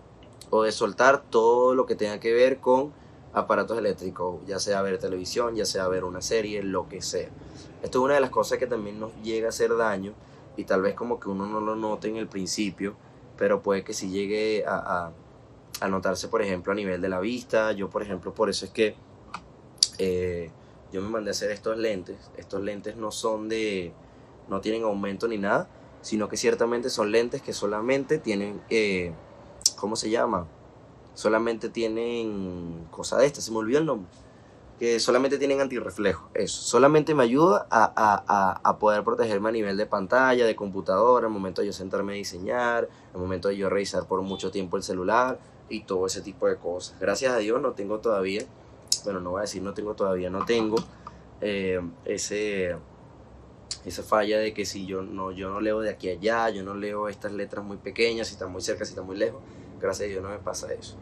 o 0.52 0.64
de 0.64 0.72
soltar 0.72 1.24
todo 1.24 1.74
lo 1.74 1.86
que 1.86 1.96
tenga 1.96 2.20
que 2.20 2.34
ver 2.34 2.60
con 2.60 2.94
aparatos 3.34 3.78
eléctricos, 3.78 4.42
ya 4.46 4.60
sea 4.60 4.82
ver 4.82 5.00
televisión, 5.00 5.56
ya 5.56 5.66
sea 5.66 5.88
ver 5.88 6.04
una 6.04 6.22
serie, 6.22 6.62
lo 6.64 6.90
que 6.90 7.02
sea. 7.02 7.30
Esto 7.82 8.00
es 8.00 8.06
una 8.06 8.14
de 8.16 8.22
las 8.22 8.30
cosas 8.30 8.58
que 8.58 8.68
también 8.68 9.00
nos 9.00 9.12
llega 9.24 9.48
a 9.48 9.50
hacer 9.50 9.76
daño 9.76 10.14
y 10.56 10.66
tal 10.66 10.82
vez 10.82 10.94
como 10.94 11.20
que 11.20 11.30
uno 11.30 11.48
no 11.48 11.62
lo 11.62 11.76
note 11.76 12.08
en 12.08 12.18
el 12.18 12.28
principio, 12.28 12.96
pero 13.38 13.62
puede 13.62 13.84
que 13.84 13.94
sí 13.94 14.10
llegue 14.10 14.64
a, 14.68 15.12
a, 15.80 15.88
notarse, 15.88 16.28
por 16.28 16.42
ejemplo, 16.42 16.72
a 16.72 16.76
nivel 16.76 17.02
de 17.02 17.10
la 17.10 17.20
vista. 17.20 17.72
Yo, 17.72 17.90
por 17.90 18.04
ejemplo, 18.04 18.34
por 18.34 18.50
eso 18.50 18.66
es 18.66 18.72
que 18.72 18.96
eh, 19.98 20.52
yo 20.92 21.02
me 21.02 21.10
mandé 21.10 21.30
a 21.30 21.32
hacer 21.32 21.50
estos 21.50 21.78
lentes. 21.78 22.30
Estos 22.38 22.62
lentes 22.62 22.98
no 22.98 23.12
son 23.12 23.50
de, 23.50 23.94
no 24.48 24.62
tienen 24.62 24.84
aumento 24.84 25.28
ni 25.28 25.40
nada, 25.40 25.68
sino 26.02 26.30
que 26.30 26.38
ciertamente 26.38 26.90
son 26.90 27.12
lentes 27.12 27.42
que 27.42 27.54
solamente 27.54 28.20
tienen, 28.20 28.62
eh, 28.70 29.12
¿cómo 29.78 29.96
se 29.96 30.10
llama? 30.10 30.48
Solamente 31.16 31.70
tienen 31.70 32.88
cosa 32.92 33.18
de 33.18 33.26
esta, 33.26 33.42
se 33.42 33.52
me 33.52 33.58
olvidó 33.58 33.80
el 33.80 33.86
nombre. 33.86 34.12
Que 34.82 35.00
solamente 35.00 35.38
tienen 35.38 35.62
antirreflejo, 35.62 36.32
eso. 36.34 36.60
Solamente 36.60 37.14
me 37.14 37.22
ayuda 37.22 37.68
a, 37.70 38.78
poder 38.80 39.04
protegerme 39.04 39.50
a 39.50 39.52
nivel 39.52 39.78
de 39.78 39.86
pantalla, 39.86 40.44
de 40.44 40.56
computadora, 40.56 41.28
al 41.28 41.32
momento 41.32 41.62
de 41.62 41.68
yo 41.68 41.74
sentarme 41.74 42.14
a 42.14 42.16
diseñar, 42.16 42.90
al 43.14 43.22
momento 43.22 43.50
de 43.50 43.58
yo 43.58 43.70
revisar 43.70 44.08
por 44.08 44.24
mucho 44.24 44.50
tiempo 44.50 44.78
el 44.78 44.82
celular 44.82 45.38
y 45.70 45.82
todo 45.82 46.08
ese 46.08 46.22
tipo 46.22 46.48
de 46.48 46.56
cosas. 46.56 47.00
Gracias 47.00 47.32
a 47.32 47.38
Dios 47.38 47.62
no 47.62 47.74
tengo 47.74 48.00
todavía, 48.00 48.42
bueno, 49.04 49.20
no 49.20 49.30
voy 49.30 49.38
a 49.38 49.42
decir 49.42 49.62
no 49.62 49.76
tengo 49.76 49.94
todavía, 49.94 50.32
no 50.32 50.46
tengo 50.46 50.78
eh, 51.42 51.80
ese 52.06 52.76
esa 53.86 54.02
falla 54.02 54.40
de 54.40 54.52
que 54.52 54.66
si 54.66 54.88
yo 54.88 55.04
no, 55.04 55.32
yo 55.32 55.52
no 55.52 55.62
leo 55.62 55.82
de 55.82 55.92
aquí 55.92 56.10
a 56.10 56.14
allá, 56.14 56.50
yo 56.50 56.64
no 56.64 56.74
leo 56.74 57.08
estas 57.08 57.34
letras 57.34 57.64
muy 57.64 57.78
pequeñas, 57.78 58.30
si 58.30 58.34
están 58.34 58.52
muy 58.52 58.64
cerca, 58.64 58.84
si 58.84 58.94
están 58.94 59.06
muy 59.06 59.16
lejos, 59.16 59.44
gracias 59.80 60.08
a 60.08 60.10
Dios 60.10 60.24
no 60.24 60.30
me 60.30 60.40
pasa 60.40 60.74
eso. 60.74 60.96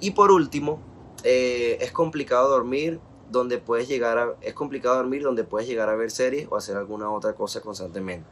Y 0.00 0.10
por 0.10 0.32
último, 0.32 0.80
eh, 1.28 1.78
es 1.80 1.90
complicado 1.90 2.48
dormir 2.48 3.00
donde 3.32 3.58
puedes 3.58 3.88
llegar 3.88 4.16
a, 4.16 4.36
es 4.42 4.54
complicado 4.54 4.94
dormir 4.94 5.24
donde 5.24 5.42
puedes 5.42 5.68
llegar 5.68 5.88
a 5.88 5.96
ver 5.96 6.12
series 6.12 6.46
o 6.48 6.56
hacer 6.56 6.76
alguna 6.76 7.10
otra 7.10 7.34
cosa 7.34 7.60
constantemente. 7.60 8.28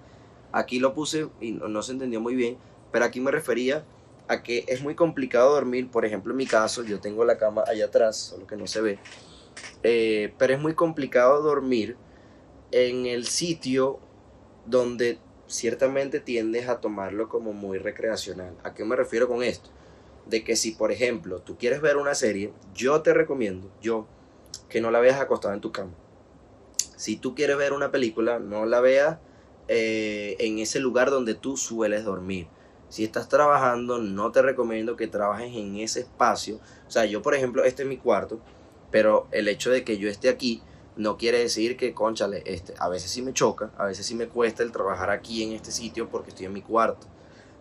Aquí 0.52 0.78
lo 0.78 0.94
puse 0.94 1.26
y 1.40 1.50
no, 1.50 1.82
se 1.82 1.90
entendió 1.90 2.20
muy 2.20 2.36
bien, 2.36 2.56
pero 2.92 3.04
aquí 3.04 3.18
me 3.18 3.32
refería 3.32 3.84
a 4.28 4.44
que 4.44 4.64
es 4.68 4.80
muy 4.80 4.94
complicado 4.94 5.54
dormir, 5.54 5.90
por 5.90 6.04
ejemplo 6.04 6.30
en 6.30 6.36
mi 6.36 6.46
caso, 6.46 6.84
yo 6.84 7.00
tengo 7.00 7.24
la 7.24 7.36
cama 7.36 7.64
allá 7.66 7.86
atrás, 7.86 8.16
solo 8.16 8.46
que 8.46 8.56
no 8.56 8.68
se 8.68 8.80
ve, 8.80 8.98
eh, 9.82 10.32
pero 10.38 10.54
es 10.54 10.60
muy 10.60 10.74
complicado 10.74 11.42
dormir 11.42 11.96
en 12.70 13.06
el 13.06 13.26
sitio 13.26 13.98
donde 14.66 15.18
ciertamente 15.48 16.20
tiendes 16.20 16.68
a 16.68 16.80
tomarlo 16.80 17.28
como 17.28 17.52
muy 17.52 17.78
recreacional. 17.78 18.54
¿A 18.62 18.72
qué 18.72 18.84
me 18.84 18.94
refiero 18.94 19.26
con 19.26 19.42
esto? 19.42 19.70
De 20.26 20.42
que 20.42 20.56
si, 20.56 20.72
por 20.72 20.90
ejemplo, 20.90 21.40
tú 21.40 21.56
quieres 21.58 21.80
ver 21.80 21.96
una 21.96 22.14
serie, 22.14 22.52
yo 22.74 23.02
te 23.02 23.12
recomiendo, 23.12 23.70
yo, 23.80 24.06
que 24.68 24.80
no 24.80 24.90
la 24.90 25.00
veas 25.00 25.20
acostada 25.20 25.54
en 25.54 25.60
tu 25.60 25.72
cama. 25.72 25.92
Si 26.96 27.16
tú 27.16 27.34
quieres 27.34 27.56
ver 27.56 27.72
una 27.72 27.90
película, 27.90 28.38
no 28.38 28.64
la 28.64 28.80
veas 28.80 29.18
eh, 29.68 30.36
en 30.38 30.58
ese 30.58 30.80
lugar 30.80 31.10
donde 31.10 31.34
tú 31.34 31.56
sueles 31.56 32.04
dormir. 32.04 32.46
Si 32.88 33.04
estás 33.04 33.28
trabajando, 33.28 33.98
no 33.98 34.30
te 34.30 34.42
recomiendo 34.42 34.96
que 34.96 35.08
trabajes 35.08 35.54
en 35.54 35.76
ese 35.76 36.00
espacio. 36.00 36.60
O 36.86 36.90
sea, 36.90 37.04
yo, 37.04 37.22
por 37.22 37.34
ejemplo, 37.34 37.64
este 37.64 37.82
es 37.82 37.88
mi 37.88 37.96
cuarto, 37.96 38.40
pero 38.90 39.26
el 39.32 39.48
hecho 39.48 39.70
de 39.70 39.84
que 39.84 39.98
yo 39.98 40.08
esté 40.08 40.28
aquí 40.28 40.62
no 40.96 41.16
quiere 41.16 41.38
decir 41.38 41.76
que, 41.76 41.92
conchale, 41.92 42.42
este, 42.46 42.74
a 42.78 42.88
veces 42.88 43.10
sí 43.10 43.22
me 43.22 43.32
choca, 43.32 43.72
a 43.76 43.86
veces 43.86 44.06
sí 44.06 44.14
me 44.14 44.28
cuesta 44.28 44.62
el 44.62 44.70
trabajar 44.70 45.10
aquí 45.10 45.42
en 45.42 45.52
este 45.52 45.72
sitio 45.72 46.08
porque 46.08 46.30
estoy 46.30 46.46
en 46.46 46.52
mi 46.52 46.62
cuarto. 46.62 47.06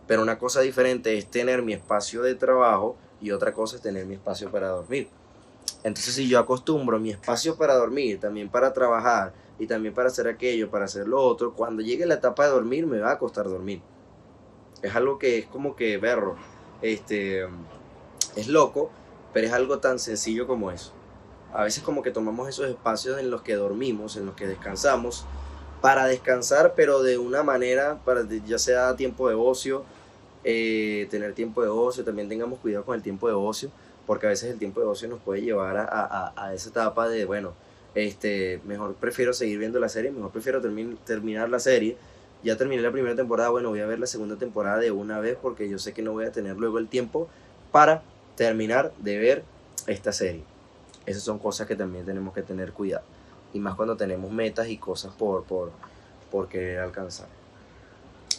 Pero 0.08 0.22
una 0.22 0.38
cosa 0.38 0.62
diferente 0.62 1.18
es 1.18 1.30
tener 1.30 1.62
mi 1.62 1.74
espacio 1.74 2.22
de 2.22 2.36
trabajo 2.36 2.96
y 3.22 3.32
otra 3.32 3.54
cosa 3.54 3.78
es 3.78 3.82
tener 3.82 4.06
mi 4.06 4.16
espacio 4.16 4.52
para 4.52 4.70
dormir. 4.70 5.08
Entonces 5.84 6.16
si 6.16 6.28
yo 6.28 6.40
acostumbro 6.40 7.00
mi 7.00 7.12
espacio 7.12 7.56
para 7.56 7.76
dormir, 7.76 8.20
también 8.20 8.50
para 8.50 8.74
trabajar 8.74 9.34
y 9.60 9.68
también 9.68 9.94
para 9.94 10.10
hacer 10.10 10.28
aquello, 10.28 10.70
para 10.70 10.86
hacer 10.86 11.08
lo 11.08 11.22
otro, 11.22 11.54
cuando 11.54 11.82
llegue 11.82 12.06
la 12.06 12.16
etapa 12.16 12.46
de 12.46 12.52
dormir 12.52 12.86
me 12.86 13.00
va 13.00 13.12
a 13.12 13.20
costar 13.20 13.46
dormir. 13.48 13.82
Es 14.82 14.96
algo 14.96 15.18
que 15.18 15.40
es 15.40 15.46
como 15.46 15.76
que, 15.76 15.98
berro, 15.98 16.36
este, 16.82 17.48
es 18.36 18.48
loco, 18.48 18.92
pero 19.34 19.48
es 19.48 19.54
algo 19.54 19.80
tan 19.80 20.00
sencillo 20.00 20.48
como 20.48 20.72
eso 20.72 20.94
a 21.54 21.64
veces 21.64 21.84
como 21.84 22.02
que 22.02 22.12
tomamos 22.12 22.50
esos 22.50 22.68
espacios 22.68 23.20
en 23.20 23.30
los 23.30 23.44
que 23.44 23.56
dormimos, 23.56 24.18
en 24.18 24.26
los 24.26 24.36
que 24.36 24.48
descansamos, 24.48 25.26
para 25.84 26.06
descansar, 26.06 26.76
pero 26.78 27.04
de 27.04 27.18
una 27.18 27.44
manera, 27.44 28.00
para 28.06 28.26
ya 28.46 28.58
sea 28.58 28.96
tiempo 28.96 29.28
de 29.28 29.36
ocio, 29.36 29.84
eh, 30.46 31.10
tener 31.12 31.34
tiempo 31.34 31.62
de 31.62 31.68
ocio, 31.68 32.06
también 32.06 32.30
tengamos 32.30 32.60
cuidado 32.60 32.86
con 32.86 32.96
el 32.96 33.02
tiempo 33.02 33.28
de 33.28 33.34
ocio, 33.34 33.70
porque 34.08 34.28
a 34.28 34.30
veces 34.30 34.50
el 34.50 34.60
tiempo 34.60 34.80
de 34.80 34.86
ocio 34.86 35.10
nos 35.10 35.20
puede 35.20 35.42
llevar 35.42 35.76
a, 35.76 36.54
esa 36.56 36.70
etapa 36.70 37.10
de, 37.10 37.26
bueno, 37.26 37.52
este, 37.96 38.62
mejor 38.64 38.94
prefiero 38.94 39.34
seguir 39.34 39.60
viendo 39.60 39.78
la 39.78 39.90
serie, 39.90 40.10
mejor 40.10 40.32
prefiero 40.32 40.62
terminar 41.04 41.50
la 41.50 41.60
serie. 41.60 41.98
Ya 42.44 42.56
terminé 42.56 42.82
la 42.82 42.92
primera 42.92 43.18
temporada, 43.18 43.50
bueno, 43.50 43.68
voy 43.68 43.82
a 43.82 43.86
ver 43.86 44.00
la 44.00 44.08
segunda 44.08 44.38
temporada 44.38 44.78
de 44.78 44.92
una 44.92 45.20
vez 45.20 45.38
porque 45.42 45.68
yo 45.68 45.80
sé 45.80 45.92
que 45.92 46.02
no 46.02 46.14
voy 46.14 46.24
a 46.24 46.32
tener 46.32 46.56
luego 46.56 46.78
el 46.78 46.88
tiempo 46.88 47.28
para 47.74 48.04
terminar 48.38 48.94
de 49.00 49.18
ver 49.18 49.44
esta 49.88 50.14
serie. 50.14 50.46
Esas 51.06 51.24
son 51.24 51.40
cosas 51.40 51.68
que 51.68 51.76
también 51.76 52.06
tenemos 52.06 52.34
que 52.34 52.42
tener 52.42 52.72
cuidado. 52.72 53.04
Y 53.54 53.60
más 53.60 53.76
cuando 53.76 53.96
tenemos 53.96 54.32
metas 54.32 54.68
y 54.68 54.78
cosas 54.78 55.14
por, 55.14 55.44
por, 55.44 55.72
por 56.32 56.48
querer 56.48 56.80
alcanzar. 56.80 57.28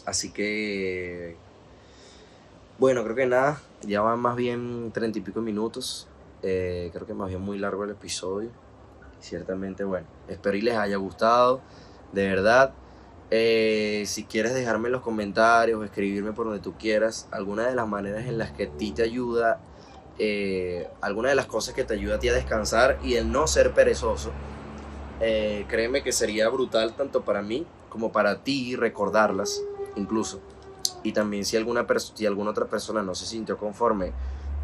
Así 0.05 0.33
que, 0.33 1.37
bueno, 2.79 3.05
creo 3.05 3.17
que 3.17 3.27
nada, 3.27 3.61
ya 3.83 4.01
van 4.01 4.19
más 4.19 4.37
bien 4.37 4.91
treinta 4.93 5.19
y 5.19 5.23
pico 5.23 5.41
minutos. 5.41 6.09
Eh, 6.43 6.91
creo 6.93 7.07
que 7.07 7.15
más 7.15 7.29
bien 7.29 7.41
muy 7.41 7.59
largo 7.59 7.85
el 7.85 7.91
episodio. 7.91 8.51
Ciertamente, 9.21 9.85
bueno, 9.85 10.07
espero 10.29 10.57
y 10.57 10.61
les 10.61 10.77
haya 10.77 10.97
gustado. 10.97 11.61
De 12.13 12.29
verdad, 12.29 12.75
eh, 13.31 14.03
si 14.07 14.25
quieres 14.25 14.53
dejarme 14.53 14.89
en 14.89 14.93
los 14.93 15.03
comentarios, 15.03 15.83
escribirme 15.85 16.33
por 16.33 16.47
donde 16.47 16.61
tú 16.61 16.75
quieras, 16.75 17.29
alguna 17.31 17.67
de 17.67 17.75
las 17.75 17.89
maneras 17.89 18.27
en 18.27 18.37
las 18.37 18.51
que 18.51 18.65
a 18.65 18.71
ti 18.71 18.93
te 18.93 19.03
ayuda 19.03 19.61
eh, 20.19 20.89
alguna 21.01 21.31
de 21.31 21.35
las 21.35 21.47
cosas 21.47 21.75
que 21.75 21.83
te 21.85 21.95
ayuda 21.95 22.17
a 22.17 22.19
ti 22.19 22.29
a 22.29 22.35
descansar 22.35 22.99
y 23.03 23.15
el 23.15 23.33
no 23.33 23.47
ser 23.47 23.73
perezoso, 23.73 24.31
eh, 25.21 25.65
créeme 25.69 26.03
que 26.03 26.13
sería 26.13 26.49
brutal 26.49 26.95
tanto 26.95 27.25
para 27.25 27.43
mí 27.43 27.67
como 27.89 28.13
para 28.13 28.43
ti 28.43 28.77
recordarlas 28.77 29.63
incluso. 29.97 30.41
Y 31.03 31.13
también 31.13 31.45
si 31.45 31.57
alguna, 31.57 31.87
si 32.15 32.27
alguna 32.27 32.51
otra 32.51 32.67
persona 32.67 33.03
no 33.03 33.15
se 33.15 33.27
sintió 33.27 33.57
conforme 33.59 34.13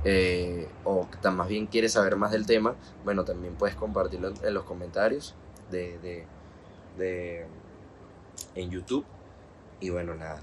eh, 0.05 0.69
o 0.85 1.07
más 1.33 1.49
bien 1.49 1.67
quiere 1.67 1.89
saber 1.89 2.17
más 2.17 2.33
del 2.33 2.47
tema, 2.47 2.75
bueno, 3.05 3.25
también 3.25 3.55
puedes 3.55 3.77
compartirlo 3.77 4.33
en, 4.43 4.55
los 4.55 4.65
comentarios 4.65 5.35
de, 5.71 6.27
de, 6.97 7.47
en 8.55 8.71
YouTube. 8.71 9.05
Y 9.81 9.91
bueno, 9.91 10.15
nada, 10.15 10.43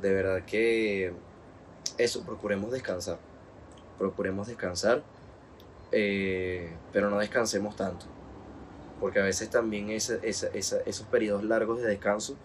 de 0.00 0.12
verdad 0.12 0.44
que 0.44 1.12
eso, 1.98 2.22
procuremos 2.24 2.70
descansar 2.70 3.18
procuremos 4.02 4.48
descansar, 4.48 5.02
eh, 5.92 6.74
pero 6.92 7.08
no 7.08 7.18
descansemos 7.18 7.76
tanto, 7.76 8.06
porque 9.02 9.18
a 9.18 9.24
veces 9.24 9.50
también 9.50 9.90
esos 9.90 11.06
periodos 11.10 11.42
largos 11.42 11.80
de 11.80 11.88
descanso 11.88 12.36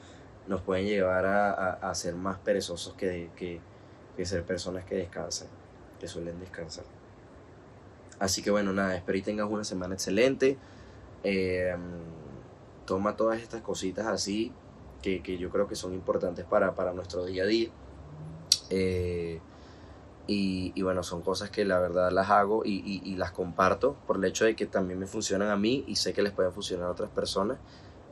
nos 0.48 0.60
pueden 0.64 0.88
llevar 0.88 1.24
a, 1.28 1.94
ser 1.94 2.16
más 2.16 2.40
perezosos 2.40 2.96
que, 2.96 3.30
que, 3.36 4.26
ser 4.26 4.44
personas 4.44 4.84
que 4.84 4.96
descansan, 4.96 5.50
que 6.00 6.08
suelen 6.08 6.40
descansar. 6.40 6.84
Así 8.18 8.42
que 8.42 8.50
bueno, 8.50 8.74
nada, 8.74 8.96
espero 8.96 9.20
y 9.20 9.22
tengas 9.22 9.48
una 9.48 9.64
semana 9.64 9.94
excelente. 9.94 10.58
Eh, 11.24 11.76
toma 12.86 13.16
todas 13.16 13.40
estas 13.40 13.62
cositas 13.62 14.08
así 14.08 14.52
que, 15.04 15.22
yo 15.38 15.52
creo 15.52 15.68
que 15.68 15.76
son 15.76 15.94
importantes 15.94 16.44
para, 16.44 16.74
para 16.74 16.92
nuestro 16.92 17.24
día 17.24 17.44
a 17.44 17.46
día. 17.46 17.70
Eh, 18.72 19.40
y, 20.28 20.82
bueno, 20.82 21.04
son 21.04 21.22
cosas 21.22 21.50
que 21.50 21.64
la 21.64 21.80
verdad 21.80 22.12
las 22.12 22.30
hago 22.30 22.64
y, 22.66 23.16
las 23.16 23.32
comparto 23.32 23.96
por 24.06 24.18
el 24.18 24.26
hecho 24.26 24.44
de 24.44 24.56
que 24.56 24.66
también 24.66 25.00
me 25.00 25.08
funcionan 25.08 25.50
a 25.50 25.58
mí 25.58 25.86
y 25.88 25.96
sé 25.96 26.14
que 26.14 26.22
les 26.22 26.34
pueden 26.34 26.52
funcionar 26.52 26.88
a 26.88 26.92
otras 26.92 27.10
personas. 27.10 27.58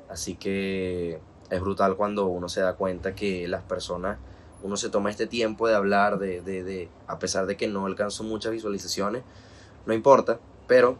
Así 0.09 0.35
que 0.35 1.19
es 1.49 1.61
brutal 1.61 1.95
cuando 1.97 2.27
uno 2.27 2.47
se 2.47 2.61
da 2.61 2.73
cuenta 2.75 3.15
que 3.15 3.47
las 3.47 3.63
personas, 3.63 4.17
uno 4.63 4.77
se 4.77 4.89
toma 4.89 5.09
este 5.09 5.27
tiempo 5.27 5.67
de 5.67 5.75
hablar, 5.75 6.17
de, 6.17 6.41
de, 6.41 6.63
de 6.63 6.89
a 7.07 7.19
pesar 7.19 7.47
de 7.47 7.57
que 7.57 7.67
no 7.67 7.85
alcanzo 7.85 8.23
muchas 8.23 8.53
visualizaciones, 8.53 9.23
no 9.85 9.93
importa, 9.93 10.39
pero 10.67 10.97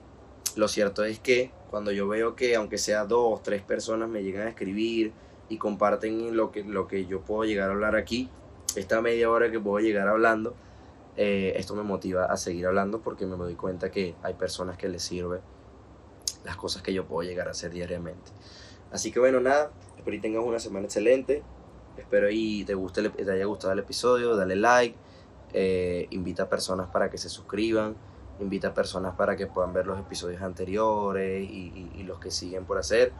lo 0.55 0.68
cierto 0.68 1.05
es 1.05 1.20
que 1.20 1.51
cuando 1.70 1.91
yo 1.91 2.07
veo 2.07 2.36
que 2.36 2.55
aunque 2.55 2.78
sea 2.78 3.05
dos, 3.05 3.41
tres 3.41 3.61
personas 3.61 4.09
me 4.09 4.22
llegan 4.22 4.47
a 4.47 4.49
escribir 4.49 5.13
y 5.49 5.57
comparten 5.57 6.36
lo 6.36 6.51
que, 6.51 6.63
lo 6.63 6.88
que 6.88 7.05
yo 7.05 7.22
puedo 7.22 7.45
llegar 7.45 7.70
a 7.70 7.74
hablar 7.74 7.95
aquí, 7.95 8.30
esta 8.76 9.01
media 9.01 9.30
hora 9.30 9.49
que 9.49 9.59
puedo 9.59 9.80
llegar 9.80 10.07
hablando, 10.07 10.55
eh, 11.18 11.53
esto 11.55 11.76
me 11.76 11.84
motiva 11.84 12.26
a 12.26 12.38
seguir 12.38 12.68
hablando 12.68 13.01
porque 13.01 13.26
me 13.26 13.38
doy 13.38 13.55
cuenta 13.55 13.89
que 13.89 14.16
hay 14.22 14.34
personas 14.34 14.78
que 14.78 14.89
les 14.89 15.01
sirve 15.01 15.39
las 16.43 16.57
cosas 16.57 16.82
que 16.82 16.93
yo 16.93 17.05
puedo 17.05 17.28
llegar 17.28 17.47
a 17.47 17.51
hacer 17.51 17.72
diariamente. 17.72 18.32
Así 18.91 19.11
que 19.11 19.20
bueno, 19.20 19.39
nada, 19.39 19.72
espero 19.97 20.16
que 20.16 20.22
tengas 20.22 20.43
una 20.43 20.59
semana 20.59 20.86
excelente. 20.86 21.43
Espero 21.97 22.30
y 22.30 22.66
te, 22.66 22.74
guste, 22.74 23.09
te 23.09 23.32
haya 23.32 23.45
gustado 23.45 23.72
el 23.72 23.80
episodio, 23.80 24.36
dale 24.36 24.57
like, 24.57 24.95
eh, 25.53 26.07
invita 26.09 26.43
a 26.43 26.49
personas 26.49 26.88
para 26.89 27.09
que 27.09 27.18
se 27.18 27.30
suscriban, 27.30 27.95
invita 28.41 28.70
a 28.70 28.74
personas 28.74 29.16
para 29.16 29.38
que 29.38 29.47
puedan 29.47 29.72
ver 29.72 29.88
los 29.88 29.97
episodios 29.97 30.41
anteriores 30.41 31.49
y, 31.49 32.03
los 32.03 32.20
que 32.20 32.32
siguen 32.32 32.66
por 32.66 32.78
hacer. 32.78 33.13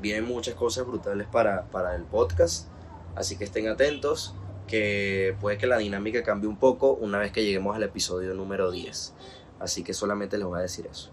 Vienen 0.00 0.24
muchas 0.24 0.54
cosas 0.54 0.86
brutales 0.86 1.28
para, 1.28 1.66
para 1.66 1.94
el 1.94 2.04
podcast, 2.04 2.68
así 3.14 3.36
que 3.36 3.44
estén 3.44 3.68
atentos 3.68 4.34
que 4.66 5.36
puede 5.40 5.58
que 5.58 5.66
la 5.66 5.78
dinámica 5.78 6.22
cambie 6.22 6.48
un 6.48 6.58
poco 6.58 6.92
una 6.92 7.18
vez 7.18 7.32
que 7.32 7.44
lleguemos 7.44 7.76
al 7.76 7.82
episodio 7.82 8.34
número 8.34 8.70
10. 8.70 9.14
Así 9.60 9.82
que 9.82 9.94
solamente 9.94 10.38
les 10.38 10.46
voy 10.46 10.58
a 10.58 10.62
decir 10.62 10.86
eso. 10.86 11.10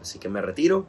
Así 0.00 0.18
que 0.18 0.28
me 0.28 0.40
retiro. 0.42 0.86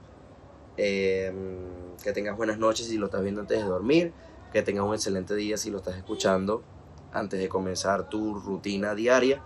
Em, 0.78 1.96
que 2.02 2.14
tengas 2.14 2.38
buenas 2.38 2.58
noches 2.58 2.88
si 2.88 2.98
lo 2.98 3.08
estás 3.08 3.22
viendo 3.22 3.42
antes 3.42 3.58
de 3.58 3.66
dormir. 3.66 4.14
Que 4.54 4.62
tengas 4.62 4.86
un 4.86 4.94
excelente 4.94 5.36
día 5.36 5.58
si 5.58 5.70
lo 5.70 5.78
estás 5.80 5.98
escuchando 5.98 6.64
antes 7.12 7.40
de 7.40 7.50
comenzar 7.50 8.10
tu 8.10 8.36
rutina 8.36 8.96
diaria, 8.96 9.42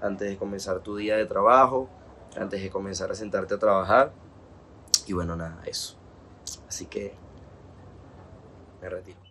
antes 0.00 0.28
de 0.28 0.36
comenzar 0.36 0.80
tu 0.80 0.96
día 0.96 1.16
de 1.16 1.26
trabajo, 1.26 1.88
antes 2.36 2.62
de 2.62 2.70
comenzar 2.70 3.10
a 3.10 3.14
sentarte 3.14 3.54
a 3.54 3.58
trabajar. 3.58 4.12
Y 5.06 5.12
bueno, 5.12 5.36
nada, 5.36 5.62
eso. 5.66 5.96
Así 6.68 6.86
que 6.86 7.14
me 8.80 8.88
retiro. 8.88 9.23